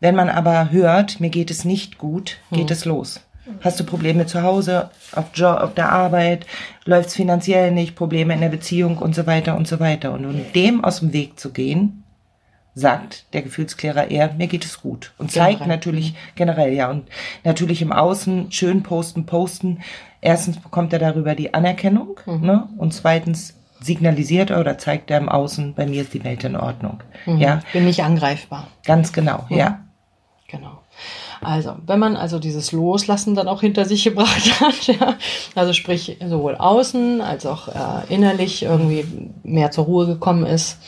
Wenn 0.00 0.14
man 0.14 0.28
aber 0.28 0.70
hört, 0.70 1.18
mir 1.18 1.30
geht 1.30 1.50
es 1.50 1.64
nicht 1.64 1.98
gut, 1.98 2.36
geht 2.52 2.66
mhm. 2.66 2.72
es 2.72 2.84
los. 2.84 3.20
Hast 3.60 3.78
du 3.78 3.84
Probleme 3.84 4.26
zu 4.26 4.42
Hause, 4.42 4.90
auf, 5.12 5.26
Job, 5.34 5.58
auf 5.58 5.74
der 5.74 5.90
Arbeit, 5.90 6.46
läuft 6.84 7.08
es 7.08 7.14
finanziell 7.14 7.72
nicht, 7.72 7.94
Probleme 7.94 8.34
in 8.34 8.40
der 8.40 8.48
Beziehung 8.48 8.98
und 8.98 9.14
so 9.14 9.26
weiter 9.26 9.56
und 9.56 9.68
so 9.68 9.80
weiter. 9.80 10.12
Und 10.12 10.24
um 10.24 10.52
dem 10.54 10.84
aus 10.84 11.00
dem 11.00 11.12
Weg 11.12 11.38
zu 11.38 11.50
gehen, 11.52 12.03
sagt 12.74 13.32
der 13.32 13.42
Gefühlsklärer 13.42 14.10
eher, 14.10 14.32
mir 14.34 14.48
geht 14.48 14.64
es 14.64 14.80
gut. 14.80 15.12
Und 15.18 15.30
zeigt 15.30 15.58
generell. 15.58 15.76
natürlich 15.76 16.12
mhm. 16.12 16.16
generell, 16.34 16.72
ja. 16.72 16.90
Und 16.90 17.08
natürlich 17.44 17.82
im 17.82 17.92
Außen 17.92 18.50
schön 18.50 18.82
posten, 18.82 19.26
posten. 19.26 19.82
Erstens 20.20 20.58
bekommt 20.58 20.92
er 20.92 20.98
darüber 20.98 21.34
die 21.34 21.54
Anerkennung, 21.54 22.20
mhm. 22.26 22.40
ne? 22.46 22.68
Und 22.76 22.92
zweitens 22.92 23.54
signalisiert 23.80 24.50
er 24.50 24.60
oder 24.60 24.78
zeigt 24.78 25.10
er 25.10 25.18
im 25.18 25.28
Außen, 25.28 25.74
bei 25.74 25.86
mir 25.86 26.02
ist 26.02 26.14
die 26.14 26.24
Welt 26.24 26.42
in 26.44 26.56
Ordnung. 26.56 27.02
Mhm. 27.26 27.38
Ja. 27.38 27.60
Bin 27.72 27.84
nicht 27.84 28.02
angreifbar. 28.02 28.68
Ganz 28.84 29.12
genau, 29.12 29.44
mhm. 29.48 29.56
ja. 29.56 29.80
Genau. 30.48 30.80
Also, 31.40 31.76
wenn 31.86 31.98
man 31.98 32.16
also 32.16 32.38
dieses 32.38 32.72
Loslassen 32.72 33.34
dann 33.34 33.48
auch 33.48 33.60
hinter 33.60 33.84
sich 33.84 34.04
gebracht 34.04 34.60
hat, 34.60 34.86
ja, 34.86 35.16
also 35.54 35.72
sprich 35.72 36.16
sowohl 36.26 36.56
außen 36.56 37.20
als 37.20 37.44
auch 37.44 37.68
äh, 37.68 38.12
innerlich 38.12 38.62
irgendwie 38.62 39.04
mehr 39.42 39.70
zur 39.70 39.84
Ruhe 39.84 40.06
gekommen 40.06 40.46
ist, 40.46 40.78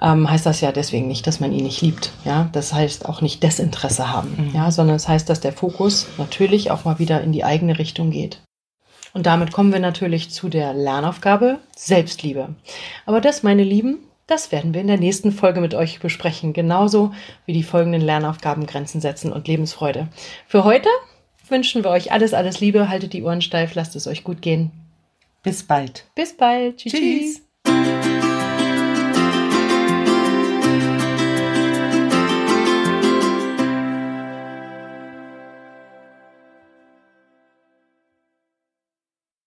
ähm, 0.00 0.30
heißt 0.30 0.46
das 0.46 0.60
ja 0.60 0.72
deswegen 0.72 1.08
nicht, 1.08 1.26
dass 1.26 1.40
man 1.40 1.52
ihn 1.52 1.64
nicht 1.64 1.80
liebt. 1.80 2.12
Ja, 2.24 2.48
das 2.52 2.72
heißt 2.72 3.06
auch 3.06 3.20
nicht 3.20 3.42
Desinteresse 3.42 4.10
haben. 4.10 4.48
Mhm. 4.48 4.54
Ja, 4.54 4.70
sondern 4.70 4.96
es 4.96 5.02
das 5.02 5.08
heißt, 5.08 5.28
dass 5.28 5.40
der 5.40 5.52
Fokus 5.52 6.06
natürlich 6.18 6.70
auch 6.70 6.84
mal 6.84 6.98
wieder 6.98 7.20
in 7.20 7.32
die 7.32 7.44
eigene 7.44 7.78
Richtung 7.78 8.10
geht. 8.10 8.40
Und 9.14 9.26
damit 9.26 9.52
kommen 9.52 9.72
wir 9.72 9.80
natürlich 9.80 10.30
zu 10.30 10.48
der 10.48 10.74
Lernaufgabe 10.74 11.58
Selbstliebe. 11.76 12.54
Aber 13.06 13.20
das, 13.20 13.42
meine 13.42 13.64
Lieben, 13.64 13.98
das 14.26 14.52
werden 14.52 14.74
wir 14.74 14.82
in 14.82 14.86
der 14.86 14.98
nächsten 14.98 15.32
Folge 15.32 15.60
mit 15.60 15.74
euch 15.74 16.00
besprechen, 16.00 16.52
genauso 16.52 17.12
wie 17.46 17.54
die 17.54 17.62
folgenden 17.62 18.02
Lernaufgaben 18.02 18.66
Grenzen 18.66 19.00
setzen 19.00 19.32
und 19.32 19.48
Lebensfreude. 19.48 20.08
Für 20.46 20.64
heute 20.64 20.90
wünschen 21.48 21.82
wir 21.82 21.90
euch 21.90 22.12
alles, 22.12 22.34
alles 22.34 22.60
Liebe, 22.60 22.90
haltet 22.90 23.14
die 23.14 23.22
Ohren 23.22 23.40
steif, 23.40 23.74
lasst 23.74 23.96
es 23.96 24.06
euch 24.06 24.22
gut 24.22 24.42
gehen. 24.42 24.70
Bis 25.42 25.62
bald. 25.62 26.04
Bis 26.14 26.36
bald. 26.36 26.76
Tschüss. 26.76 26.92
Tschüss. 26.92 27.47